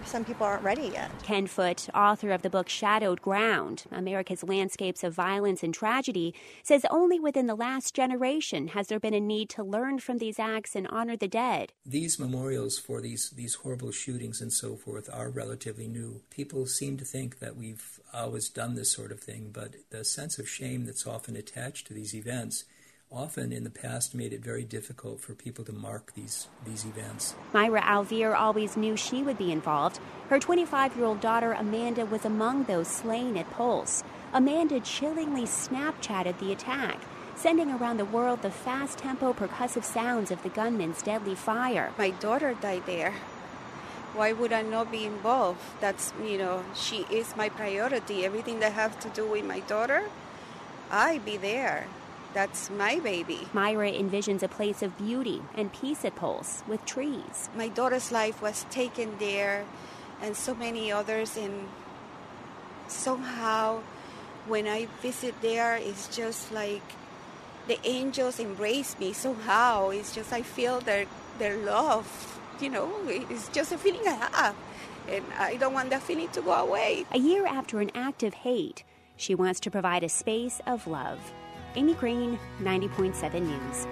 Some 0.06 0.26
people 0.26 0.46
aren't 0.46 0.64
ready 0.64 0.88
yet. 0.88 1.12
Ken 1.24 1.46
Foote, 1.46 1.88
author 1.94 2.32
of 2.32 2.42
the 2.42 2.50
book 2.50 2.68
Shadowed 2.68 3.22
Ground 3.22 3.84
America's 3.92 4.44
Landscapes 4.44 5.04
of 5.04 5.14
Violence 5.14 5.64
and 5.64 5.74
Tragedy, 5.74 6.34
says 6.64 6.86
only 6.90 7.20
within 7.20 7.46
the 7.46 7.56
last 7.56 7.94
generation 7.94 8.70
has 8.70 8.88
there 8.88 9.00
been 9.00 9.14
a 9.14 9.20
need 9.20 9.50
to 9.50 9.64
learn 9.64 10.00
from 10.00 10.18
these 10.18 10.40
acts 10.40 10.76
and 10.76 10.88
honor 10.88 11.16
the 11.16 11.28
dead. 11.28 11.72
These 11.86 12.20
memorials 12.20 12.80
for 12.80 13.00
these, 13.00 13.30
these 13.30 13.56
horrible 13.56 13.92
shootings 13.92 14.42
and 14.42 14.52
so 14.52 14.76
forth 14.76 15.10
are 15.14 15.30
relatively 15.30 15.88
new. 15.88 16.22
People 16.30 16.66
seem 16.66 16.98
to 16.98 17.06
think 17.06 17.40
that 17.40 17.56
we've 17.56 18.00
always 18.14 18.50
done 18.50 18.76
this 18.76 18.92
sort 18.92 19.12
of 19.12 19.20
thing, 19.20 19.52
but 19.54 19.76
the 19.92 20.04
sense 20.04 20.40
of 20.40 20.50
shame 20.50 20.86
that's 20.86 21.06
often 21.06 21.36
attached 21.36 21.88
to 21.88 21.94
these 21.94 22.16
events 22.16 22.66
often 23.12 23.52
in 23.52 23.64
the 23.64 23.70
past 23.70 24.16
made 24.16 24.32
it 24.32 24.42
very 24.42 24.64
difficult 24.64 25.20
for 25.20 25.34
people 25.36 25.66
to 25.66 25.74
mark 25.74 26.14
these, 26.14 26.48
these 26.66 26.86
events. 26.86 27.36
Mayra 27.54 27.82
Alvear 27.82 28.36
always 28.36 28.78
knew 28.78 28.96
she 28.96 29.22
would 29.22 29.38
be 29.38 29.52
involved. 29.52 30.00
Her 30.30 30.40
25 30.40 30.96
year 30.96 31.06
old 31.06 31.20
daughter 31.20 31.52
Amanda 31.52 32.06
was 32.06 32.24
among 32.24 32.64
those 32.64 32.88
slain 32.88 33.36
at 33.36 33.52
Pulse. 33.52 34.04
Amanda 34.34 34.80
chillingly 34.80 35.44
Snapchatted 35.44 36.40
the 36.40 36.54
attack, 36.54 37.00
sending 37.36 37.70
around 37.70 37.98
the 37.98 38.06
world 38.06 38.42
the 38.42 38.52
fast 38.52 39.00
tempo 39.00 39.34
percussive 39.34 39.84
sounds 39.84 40.32
of 40.32 40.42
the 40.44 40.50
gunman's 40.50 41.02
deadly 41.02 41.36
fire. 41.36 41.92
My 41.98 42.12
daughter 42.12 42.56
died 42.62 42.86
there. 42.86 43.14
Why 44.14 44.32
would 44.32 44.54
I 44.54 44.62
not 44.62 44.92
be 44.92 45.06
involved? 45.06 45.62
That's, 45.82 46.14
you 46.24 46.38
know, 46.38 46.64
she 46.76 47.06
is 47.10 47.36
my 47.36 47.50
priority. 47.50 48.26
Everything 48.26 48.60
that 48.62 48.74
has 48.74 48.96
to 49.04 49.10
do 49.10 49.26
with 49.26 49.46
my 49.46 49.60
daughter, 49.62 50.04
I 50.90 51.20
be 51.20 51.38
there. 51.38 51.88
That's 52.34 52.70
my 52.70 53.00
baby. 53.00 53.48
Mayra 53.54 53.92
envisions 53.92 54.42
a 54.42 54.48
place 54.48 54.82
of 54.82 54.98
beauty 54.98 55.42
and 55.54 55.72
peace 55.74 56.06
at 56.06 56.16
Pulse 56.16 56.64
with 56.68 56.86
trees. 56.86 57.50
My 57.56 57.68
daughter's 57.68 58.12
life 58.12 58.42
was 58.42 58.66
taken 58.72 59.18
there 59.20 59.66
and 60.22 60.36
so 60.36 60.56
many 60.56 60.92
others 60.92 61.36
and 61.36 61.68
somehow 62.88 63.82
when 64.48 64.68
I 64.68 64.88
visit 65.02 65.36
there 65.42 65.76
it's 65.76 66.08
just 66.16 66.52
like 66.52 66.82
the 67.68 67.80
angels 67.86 68.40
embrace 68.40 68.98
me 69.00 69.14
somehow. 69.14 69.90
It's 69.90 70.16
just 70.16 70.34
I 70.34 70.42
feel 70.42 70.80
their 70.80 71.06
their 71.38 71.58
love. 71.58 72.40
You 72.60 72.70
know, 72.70 72.94
it's 73.08 73.50
just 73.50 73.72
a 73.72 73.78
feeling 73.78 74.08
I 74.08 74.14
have. 74.14 74.56
And 75.10 75.26
I 75.38 75.56
don't 75.56 75.74
want 75.74 75.90
that 75.90 76.04
feeling 76.04 76.30
to 76.30 76.42
go 76.42 76.52
away. 76.52 77.06
A 77.12 77.18
year 77.18 77.46
after 77.46 77.80
an 77.80 77.92
act 77.96 78.24
of 78.24 78.34
hate, 78.34 78.84
she 79.18 79.34
wants 79.34 79.60
to 79.62 79.72
provide 79.72 80.04
a 80.04 80.10
space 80.10 80.62
of 80.68 80.86
love 80.86 81.34
Amy 81.76 81.94
Green, 81.94 82.38
90.7 82.62 83.42
News. 83.42 83.88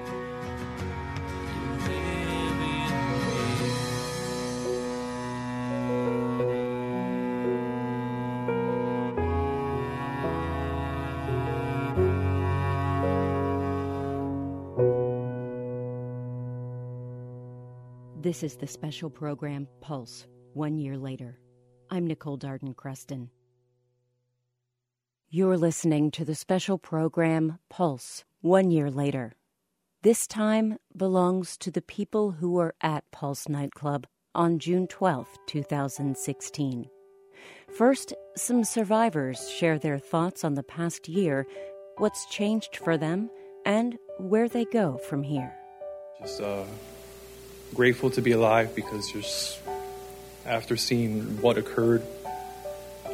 This 18.21 18.43
is 18.43 18.57
the 18.57 18.67
special 18.67 19.09
program 19.09 19.67
Pulse, 19.79 20.27
one 20.53 20.77
year 20.77 20.97
later. 20.97 21.39
I'm 21.89 22.05
Nicole 22.05 22.37
Darden 22.37 22.75
Creston. 22.75 23.29
You're 25.31 25.57
listening 25.57 26.09
to 26.13 26.25
the 26.25 26.33
special 26.33 26.79
program 26.79 27.59
Pulse, 27.69 28.23
one 28.41 28.71
year 28.71 28.89
later. 28.89 29.33
This 30.01 30.25
time 30.25 30.79
belongs 30.97 31.55
to 31.57 31.69
the 31.69 31.83
people 31.83 32.31
who 32.31 32.53
were 32.53 32.73
at 32.81 33.03
Pulse 33.11 33.47
nightclub 33.47 34.07
on 34.33 34.57
June 34.57 34.87
12, 34.87 35.27
2016. 35.45 36.89
First, 37.77 38.15
some 38.35 38.63
survivors 38.63 39.51
share 39.51 39.77
their 39.77 39.99
thoughts 39.99 40.43
on 40.43 40.55
the 40.55 40.63
past 40.63 41.07
year, 41.07 41.45
what's 41.97 42.25
changed 42.25 42.77
for 42.77 42.97
them, 42.97 43.29
and 43.67 43.99
where 44.17 44.49
they 44.49 44.65
go 44.65 44.97
from 44.97 45.21
here. 45.21 45.53
Just 46.21 46.41
uh, 46.41 46.63
grateful 47.75 48.09
to 48.09 48.21
be 48.23 48.31
alive 48.31 48.75
because 48.75 49.11
just 49.11 49.59
after 50.47 50.75
seeing 50.75 51.39
what 51.39 51.59
occurred, 51.59 52.01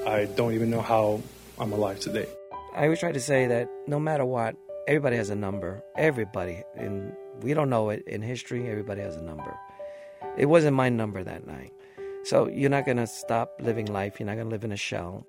I 0.07 0.29
don't 0.33 0.53
even 0.53 0.69
know 0.69 0.79
how 0.79 1.21
I'm 1.57 1.71
alive 1.71 1.99
today. 1.99 2.27
I 2.75 2.83
always 2.83 2.99
try 2.99 3.13
to 3.13 3.19
say 3.21 3.47
that 3.47 3.69
no 3.87 3.99
matter 3.99 4.25
what, 4.25 4.55
everybody 4.87 5.15
has 5.15 5.29
a 5.29 5.35
number. 5.35 5.81
Everybody. 5.95 6.63
And 6.75 7.13
we 7.41 7.53
don't 7.53 7.69
know 7.69 7.89
it 7.89 8.03
in 8.07 8.21
history, 8.21 8.69
everybody 8.69 9.01
has 9.01 9.15
a 9.15 9.21
number. 9.21 9.57
It 10.37 10.47
wasn't 10.47 10.75
my 10.75 10.89
number 10.89 11.23
that 11.23 11.47
night. 11.47 11.71
So 12.23 12.49
you're 12.49 12.69
not 12.69 12.85
going 12.85 12.97
to 12.97 13.07
stop 13.07 13.53
living 13.61 13.85
life. 13.85 14.19
You're 14.19 14.27
not 14.27 14.35
going 14.35 14.47
to 14.47 14.51
live 14.51 14.65
in 14.65 14.73
a 14.73 14.77
shell. 14.77 15.25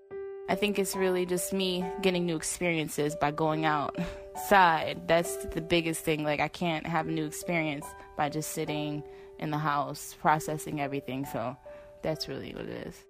I 0.49 0.55
think 0.55 0.79
it's 0.79 0.97
really 0.97 1.27
just 1.27 1.53
me 1.53 1.85
getting 2.03 2.27
new 2.27 2.37
experiences 2.37 3.15
by 3.15 3.31
going 3.31 3.65
outside. 3.65 5.03
That's 5.07 5.37
the 5.47 5.61
biggest 5.61 6.05
thing. 6.05 6.25
Like, 6.25 6.41
I 6.41 6.49
can't 6.49 6.87
have 6.87 7.07
a 7.09 7.13
new 7.13 7.27
experience 7.27 7.87
by 8.17 8.31
just 8.31 8.53
sitting 8.53 9.05
in 9.39 9.51
the 9.51 9.59
house 9.59 10.17
processing 10.21 10.81
everything. 10.81 11.25
So 11.27 11.57
that's 12.03 12.29
really 12.29 12.53
what 12.55 12.65
it 12.65 12.87
is. 12.87 13.05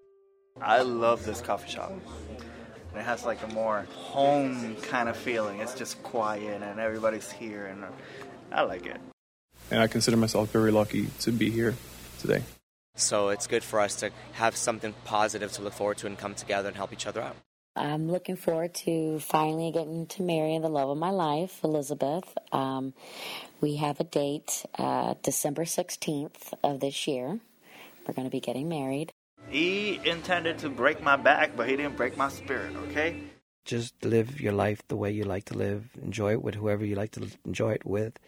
I 0.61 0.83
love 0.83 1.25
this 1.25 1.41
coffee 1.41 1.71
shop. 1.71 1.93
It 2.97 3.05
has 3.05 3.25
like 3.25 3.43
a 3.43 3.49
more 3.55 3.87
home 3.95 4.77
kind 4.83 5.09
of 5.09 5.17
feeling. 5.17 5.61
It's 5.61 5.75
just 5.75 6.03
quiet 6.03 6.63
and 6.63 6.81
everybody's 6.81 7.31
here, 7.31 7.67
and 7.67 7.85
I 8.53 8.63
like 8.63 8.87
it. 8.87 9.01
And 9.71 9.81
I 9.81 9.87
consider 9.87 10.17
myself 10.17 10.51
very 10.51 10.71
lucky 10.71 11.09
to 11.21 11.33
be 11.33 11.51
here 11.51 11.75
today. 12.21 12.43
So 12.95 13.29
it's 13.29 13.47
good 13.47 13.63
for 13.63 13.81
us 13.81 13.97
to 13.97 14.11
have 14.33 14.57
something 14.57 14.95
positive 15.05 15.53
to 15.53 15.63
look 15.63 15.75
forward 15.75 15.99
to 15.99 16.07
and 16.07 16.17
come 16.17 16.35
together 16.35 16.69
and 16.69 16.77
help 16.77 16.93
each 16.93 17.07
other 17.07 17.21
out. 17.21 17.37
I'm 17.77 18.11
looking 18.11 18.37
forward 18.37 18.75
to 18.87 19.21
finally 19.21 19.71
getting 19.71 20.07
to 20.07 20.23
marry 20.23 20.59
the 20.59 20.71
love 20.71 20.89
of 20.89 20.97
my 20.97 21.11
life, 21.11 21.61
Elizabeth. 21.63 22.25
Um, 22.51 22.95
we 23.61 23.77
have 23.77 24.01
a 24.01 24.05
date, 24.05 24.65
uh, 24.79 25.15
December 25.23 25.65
16th 25.65 26.55
of 26.65 26.81
this 26.81 27.07
year. 27.07 27.39
We're 28.07 28.15
going 28.15 28.27
to 28.27 28.31
be 28.31 28.41
getting 28.41 28.71
married. 28.71 29.13
He 29.49 30.01
intended 30.05 30.59
to 30.59 30.69
break 30.69 31.03
my 31.03 31.17
back, 31.17 31.57
but 31.57 31.69
he 31.69 31.77
didn't 31.77 31.97
break 31.97 32.17
my 32.17 32.29
spirit, 32.29 32.75
okay? 32.77 33.21
Just 33.65 34.05
live 34.05 34.41
your 34.41 34.53
life 34.53 34.81
the 34.89 34.97
way 34.97 35.11
you 35.11 35.25
like 35.25 35.45
to 35.47 35.55
live. 35.55 35.91
Enjoy 36.03 36.33
it 36.33 36.43
with 36.43 36.55
whoever 36.55 36.85
you 36.85 36.95
like 36.95 37.13
to 37.13 37.29
enjoy 37.45 37.73
it 37.73 37.85
with. 37.85 38.19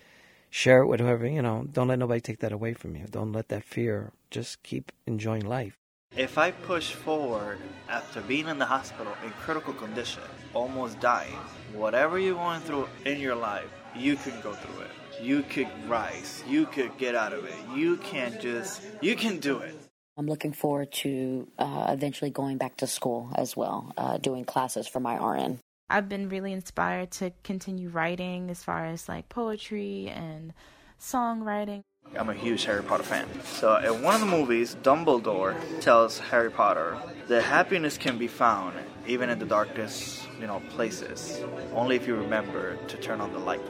Share 0.51 0.83
it 0.83 0.87
with 0.87 1.01
whoever, 1.01 1.27
you 1.27 1.43
know. 1.43 1.67
Don't 1.71 1.89
let 1.89 1.99
nobody 1.99 2.21
take 2.21 2.41
that 2.41 2.53
away 2.53 2.75
from 2.75 2.97
you. 2.97 3.07
Don't 3.11 3.33
let 3.33 3.49
that 3.49 3.65
fear. 3.65 4.13
Just 4.31 4.63
keep 4.63 4.93
enjoying 5.07 5.47
life. 5.47 5.77
If 6.17 6.39
I 6.39 6.53
push 6.53 6.93
forward 6.93 7.59
after 7.89 8.21
being 8.23 8.49
in 8.49 8.59
the 8.59 8.65
hospital 8.65 9.13
in 9.25 9.31
critical 9.31 9.75
condition, 9.75 10.23
almost 10.55 10.99
dying, 11.01 11.39
whatever 11.75 12.19
you're 12.19 12.35
going 12.35 12.61
through 12.61 12.89
in 13.05 13.21
your 13.21 13.35
life, 13.35 13.71
you 13.95 14.17
can 14.17 14.41
go 14.41 14.55
through 14.55 14.83
it. 14.83 14.91
You 15.23 15.43
could 15.43 15.69
rise. 15.89 16.43
You 16.49 16.67
could 16.67 16.97
get 16.97 17.15
out 17.15 17.33
of 17.33 17.45
it. 17.45 17.55
You 17.75 17.97
can 17.99 18.41
just, 18.41 18.83
you 19.01 19.17
can 19.17 19.39
do 19.39 19.59
it. 19.59 19.75
I'm 20.19 20.27
looking 20.27 20.53
forward 20.53 20.91
to 21.05 21.47
uh, 21.61 21.87
eventually 21.91 22.31
going 22.31 22.59
back 22.59 22.77
to 22.79 22.89
school 22.89 23.31
as 23.37 23.57
well, 23.57 23.93
uh, 23.97 24.19
doing 24.19 24.45
classes 24.45 24.89
for 24.89 24.99
my 24.99 25.15
RN. 25.15 25.61
I've 25.89 26.09
been 26.09 26.29
really 26.29 26.53
inspired 26.53 27.13
to 27.13 27.33
continue 27.45 27.89
writing 27.89 28.51
as 28.51 28.65
far 28.65 28.85
as 28.85 29.09
like 29.09 29.29
poetry 29.29 30.09
and 30.09 30.53
songwriting. 31.01 31.83
I'm 32.17 32.31
a 32.31 32.35
huge 32.35 32.65
Harry 32.65 32.83
Potter 32.83 33.05
fan. 33.05 33.29
So, 33.45 33.77
in 33.77 34.03
one 34.03 34.15
of 34.15 34.21
the 34.21 34.27
movies, 34.27 34.77
Dumbledore 34.83 35.55
tells 35.81 36.19
Harry 36.19 36.51
Potter 36.51 36.99
that 37.29 37.45
happiness 37.45 37.97
can 37.97 38.19
be 38.19 38.27
found 38.27 38.77
even 39.07 39.31
in 39.31 39.39
the 39.39 39.47
darkest, 39.47 40.27
you 40.41 40.47
know, 40.47 40.61
places, 40.71 41.41
only 41.75 41.97
if 41.97 42.09
you 42.09 42.17
remember 42.17 42.77
to 42.89 42.97
turn 42.97 43.21
on 43.21 43.33
the 43.33 43.39
light. 43.39 43.63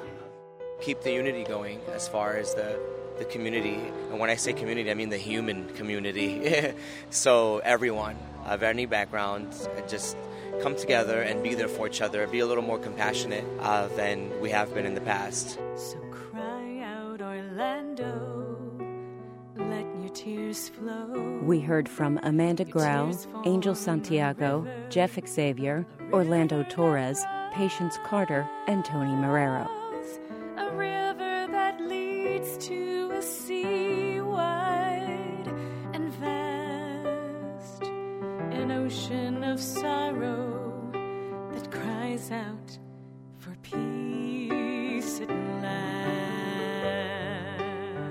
Keep 0.81 1.03
the 1.03 1.13
unity 1.13 1.45
going 1.45 1.81
as 1.93 2.09
far 2.09 2.37
as 2.37 2.55
the 2.55 2.81
the 3.19 3.25
community. 3.25 3.81
And 4.11 4.19
when 4.19 4.31
I 4.31 4.37
say 4.37 4.53
community, 4.53 4.91
I 4.91 4.95
mean 4.95 5.11
the 5.11 5.19
human 5.19 5.69
community. 5.75 6.73
so 7.11 7.59
everyone 7.59 8.17
of 8.47 8.63
any 8.63 8.87
background 8.87 9.55
just 9.89 10.17
come 10.61 10.75
together 10.75 11.23
and 11.23 11.43
be 11.43 11.55
there 11.55 11.69
for 11.69 11.87
each 11.87 12.01
other, 12.01 12.27
be 12.27 12.41
a 12.41 12.47
little 12.47 12.65
more 12.65 12.79
compassionate 12.79 13.45
uh, 13.61 13.89
than 13.89 14.41
we 14.41 14.51
have 14.51 14.75
been 14.75 14.87
in 14.87 14.95
the 14.95 15.01
past. 15.01 15.59
So 15.77 15.99
cry 16.11 16.81
out, 16.81 17.21
Orlando, 17.21 18.57
let 19.57 19.87
your 20.01 20.11
tears 20.11 20.69
flow. 20.69 21.41
We 21.43 21.61
heard 21.61 21.89
from 21.89 22.19
Amanda 22.23 22.65
Grau, 22.65 23.13
Angel 23.45 23.75
Santiago, 23.75 24.67
Jeff 24.89 25.19
Xavier, 25.27 25.87
Orlando 26.13 26.65
Torres, 26.65 27.25
Patience 27.53 27.99
Carter, 28.05 28.49
and 28.67 28.85
Tony 28.85 29.13
Marrero. 29.13 29.69
A 30.57 30.71
river 30.75 31.47
that 31.53 31.81
leads 31.81 32.57
to 32.67 32.98
an 38.59 38.73
ocean 38.73 39.45
of 39.45 39.61
sorrow 39.61 40.91
that 41.53 41.71
cries 41.71 42.33
out 42.33 42.79
for 43.39 43.55
peace 43.63 45.21
at 45.21 45.31
last. 45.63 46.09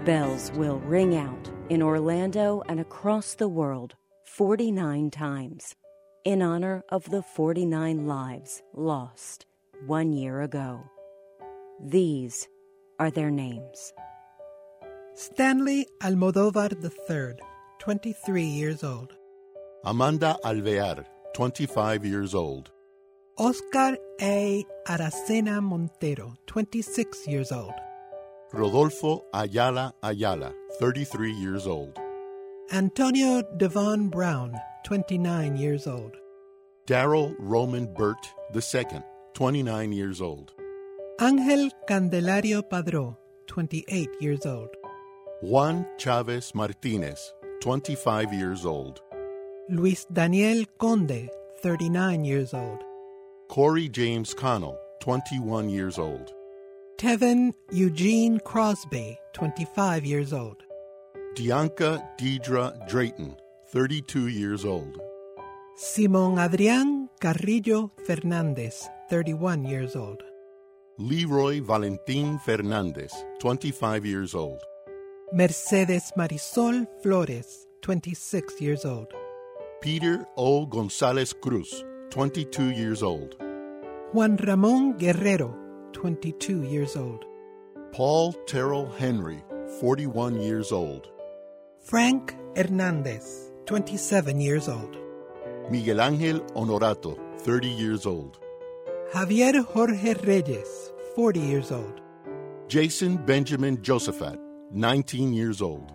Bells 0.06 0.52
will 0.54 0.80
ring 0.80 1.18
out 1.18 1.52
in 1.70 1.82
Orlando 1.82 2.64
and 2.70 2.80
across 2.80 3.36
the 3.36 3.50
world 3.50 3.96
49 4.24 5.12
times 5.12 5.76
in 6.24 6.42
honor 6.42 6.82
of 6.90 7.10
the 7.10 7.22
49 7.22 8.08
lives 8.08 8.64
lost 8.74 9.46
one 9.86 10.14
year 10.14 10.42
ago. 10.42 10.82
These 11.84 12.48
are 13.00 13.12
their 13.12 13.32
names. 13.32 13.94
Stanley 15.14 15.88
Almodovar 16.02 16.72
III, 16.72 17.38
23 17.80 18.44
years 18.44 18.84
old. 18.84 19.17
Amanda 19.84 20.38
Alvear, 20.44 21.06
25 21.36 22.06
years 22.06 22.34
old. 22.34 22.72
Oscar 23.38 23.98
A. 24.22 24.66
Aracena 24.88 25.62
Montero, 25.62 26.34
26 26.48 27.28
years 27.28 27.52
old. 27.52 27.74
Rodolfo 28.52 29.26
Ayala 29.34 29.94
Ayala, 30.04 30.54
33 30.80 31.32
years 31.34 31.68
old. 31.68 31.98
Antonio 32.72 33.44
Davon 33.58 34.10
Brown, 34.10 34.54
29 34.86 35.56
years 35.58 35.86
old. 35.86 36.16
Darryl 36.88 37.36
Roman 37.38 37.94
Burt 37.94 38.34
II, 38.56 39.02
29 39.34 39.92
years 39.92 40.22
old. 40.22 40.54
Angel 41.22 41.70
Candelario 41.88 42.62
Padro, 42.68 43.18
28 43.48 44.10
years 44.20 44.46
old. 44.46 44.70
Juan 45.42 45.86
Chevez 45.98 46.56
Martinez, 46.56 47.34
25 47.62 48.34
years 48.34 48.66
old. 48.66 49.02
Luis 49.70 50.06
Daniel 50.06 50.64
Conde, 50.80 51.30
39 51.62 52.24
years 52.24 52.54
old. 52.54 52.80
Cory 53.50 53.90
James 53.90 54.34
Connell, 54.34 54.80
21 55.02 55.68
years 55.68 56.00
old. 56.00 56.32
Tevin 56.98 57.54
Eugene 57.74 58.40
Crosby, 58.40 59.18
25 59.34 60.06
years 60.06 60.32
old. 60.32 60.64
Deonka 61.36 62.02
Deidra 62.18 62.72
Drayton, 62.88 63.36
32 63.74 64.30
years 64.30 64.64
old. 64.64 65.02
Simon 65.76 66.38
Adrián 66.38 67.10
Carrillo 67.20 67.92
Fernandez, 68.06 68.88
31 69.10 69.66
years 69.66 69.98
old. 69.98 70.24
Leroy 70.98 71.60
Valentin 71.62 72.40
Fernandez, 72.40 73.14
25 73.42 74.06
years 74.06 74.34
old. 74.34 74.62
Mercedez 75.34 76.14
Marisol 76.18 76.88
Flores, 77.04 77.68
26 77.82 78.62
years 78.62 78.86
old. 78.86 79.14
Peter 79.80 80.26
O. 80.36 80.66
Gonzalez 80.66 81.34
Cruz, 81.34 81.86
22 82.10 82.72
years 82.72 83.04
old. 83.04 83.36
Juan 84.12 84.36
Ramón 84.38 84.98
Guerrero, 84.98 85.54
22 85.94 86.64
years 86.64 86.96
old. 86.96 87.26
Paul 87.92 88.34
Terrell 88.48 88.88
Henry, 88.98 89.44
41 89.80 90.42
years 90.42 90.72
old. 90.72 91.08
Frank 91.80 92.36
Hernandez, 92.56 93.52
27 93.68 94.42
years 94.42 94.68
old. 94.68 94.98
Miguel 95.70 96.02
Ángel 96.02 96.40
Honorato, 96.56 97.16
30 97.42 97.68
years 97.68 98.06
old. 98.08 98.40
Javier 99.14 99.64
Jorge 99.64 100.16
Reyes, 100.26 100.92
40 101.16 101.40
years 101.40 101.72
old. 101.72 102.02
Jason 102.68 103.18
Benjamin 103.18 103.78
Josaphat, 103.78 104.40
19 104.72 105.34
years 105.34 105.62
old. 105.62 105.92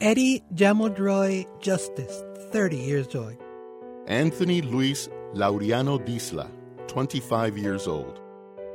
Eddie 0.00 0.42
Jamoldroy 0.54 1.46
Justice, 1.60 2.22
30 2.52 2.76
years 2.76 3.14
old. 3.14 3.36
Anthony 4.06 4.60
Luis 4.60 5.08
Laureano 5.32 5.98
Disla, 5.98 6.50
25 6.86 7.56
years 7.56 7.86
old. 7.88 8.20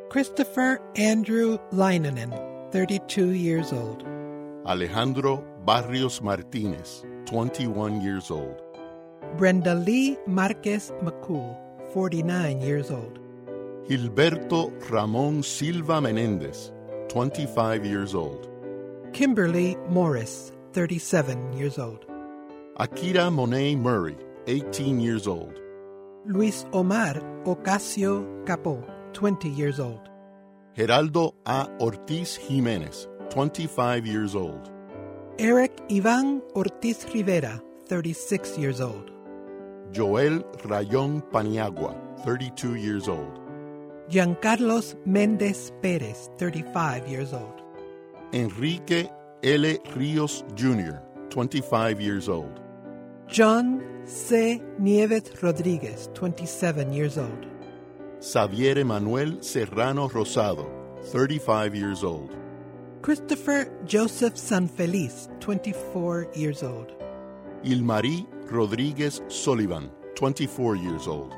Christopher 0.10 0.82
Andrew 0.96 1.60
Leinonen, 1.72 2.32
32 2.72 3.34
years 3.34 3.72
old. 3.72 4.04
Alejandro 4.66 5.46
Barrios 5.64 6.24
Martinez, 6.24 7.06
21 7.28 8.02
years 8.02 8.32
old. 8.32 8.60
Brenda 9.38 9.76
Lee 9.76 10.18
Marquez 10.26 10.92
McCool, 11.04 11.56
49 11.94 12.62
years 12.62 12.90
old. 12.90 13.20
Gilberto 13.88 14.72
Ramon 14.90 15.44
Silva 15.44 16.02
Menendez, 16.02 16.72
25 17.10 17.86
years 17.86 18.16
old. 18.16 18.48
Kimberly 19.14 19.78
Morris, 19.88 20.52
37 20.74 21.54
years 21.54 21.78
old. 21.78 22.06
Akyra 22.80 23.32
Monet 23.32 23.76
Murray, 23.76 24.18
18 24.48 25.00
years 25.00 25.28
old. 25.28 25.60
Luis 26.26 26.66
Omar 26.72 27.16
Ocasio 27.46 28.46
Capó, 28.46 28.84
20 29.14 29.50
years 29.50 29.80
old. 29.80 30.10
Geraldo 30.76 31.34
A. 31.46 31.68
Ortiz 31.80 32.36
Jimenez, 32.38 33.08
25 33.30 34.06
years 34.06 34.36
old. 34.36 34.72
Eric 35.40 35.72
Ivan 35.92 36.42
Ortiz 36.56 37.06
Rivera, 37.14 37.62
36 37.88 38.58
years 38.58 38.80
old. 38.80 39.12
Joel 39.92 40.44
Rayon 40.66 41.22
Paniagua, 41.34 41.96
32 42.24 42.76
years 42.76 43.08
old. 43.10 43.40
Giancarlos 44.10 44.96
Mendez 45.06 45.72
Perez, 45.82 46.30
35 46.38 47.08
years 47.08 47.34
old. 47.34 47.62
Enrique 48.34 49.10
L. 49.44 49.76
Rios 49.96 50.44
Jr., 50.54 50.98
25 51.32 52.00
years 52.00 52.30
old. 52.30 52.60
John 53.28 53.82
C. 54.06 54.62
Nives 54.78 55.42
Rodriguez, 55.42 56.10
27 56.14 56.94
years 56.94 57.18
old. 57.18 57.48
Xavier 58.22 58.78
Emmanuel 58.78 59.42
Serrano 59.42 60.08
Rosado, 60.10 60.70
35 61.06 61.74
years 61.74 62.04
old. 62.04 62.36
Christopher 63.02 63.72
Joseph 63.86 64.36
Sanfeliz, 64.36 65.28
24 65.40 66.28
years 66.36 66.62
old. 66.62 66.94
Yilmary 67.64 68.28
Rodriguez 68.52 69.22
Solivan, 69.22 69.90
24 70.14 70.76
years 70.76 71.08
old. 71.08 71.34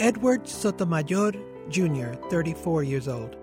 Edward 0.00 0.48
Sotomayor 0.48 1.32
Jr., 1.68 2.14
34 2.30 2.82
years 2.84 3.08
old. 3.08 3.36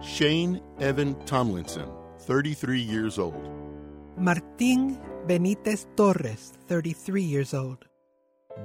Shane 0.00 0.62
Evan 0.80 1.14
Tomlinson, 1.26 1.90
33 2.28 2.78
years 2.82 3.18
old. 3.18 3.42
Martín 4.18 5.00
Benítez 5.26 5.86
Torres, 5.96 6.52
33 6.66 7.22
years 7.22 7.54
old. 7.54 7.86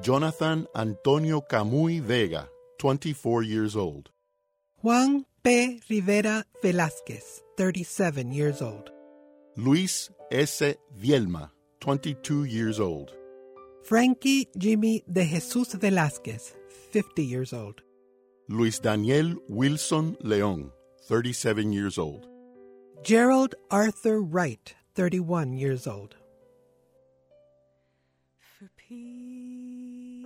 Jonathan 0.01 0.68
Antonio 0.76 1.39
Camuy 1.39 2.01
Vega, 2.01 2.49
24 2.80 3.43
years 3.43 3.78
old. 3.78 4.09
Juan 4.82 5.26
P. 5.41 5.80
Rivera 5.89 6.43
Velázquez, 6.61 7.41
37 7.55 8.34
years 8.34 8.61
old. 8.61 8.91
Luis 9.55 10.11
S. 10.30 10.61
Vielma, 10.99 11.49
22 11.80 12.43
years 12.43 12.82
old. 12.82 13.14
Franky 13.84 14.49
Jimmy 14.57 15.05
de 15.07 15.24
Jesus 15.24 15.76
Velázquez, 15.76 16.53
50 16.91 17.24
years 17.24 17.53
old. 17.53 17.82
Luis 18.49 18.82
Daniel 18.82 19.38
Wilson 19.47 20.18
León, 20.22 20.70
37 21.07 21.72
years 21.72 21.97
old. 21.97 22.33
Jerald 23.04 23.56
Arthur 23.70 24.22
Wright, 24.22 24.76
31 24.95 25.51
years 25.51 25.88
old. 25.88 26.16
For 28.58 28.70
peace, 28.78 30.26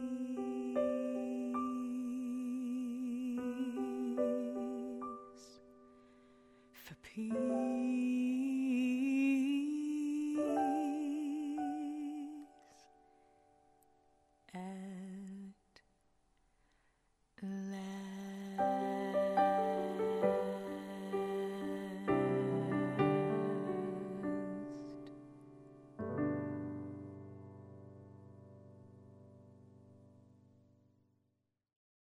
for 6.86 6.95
peace. 7.01 8.16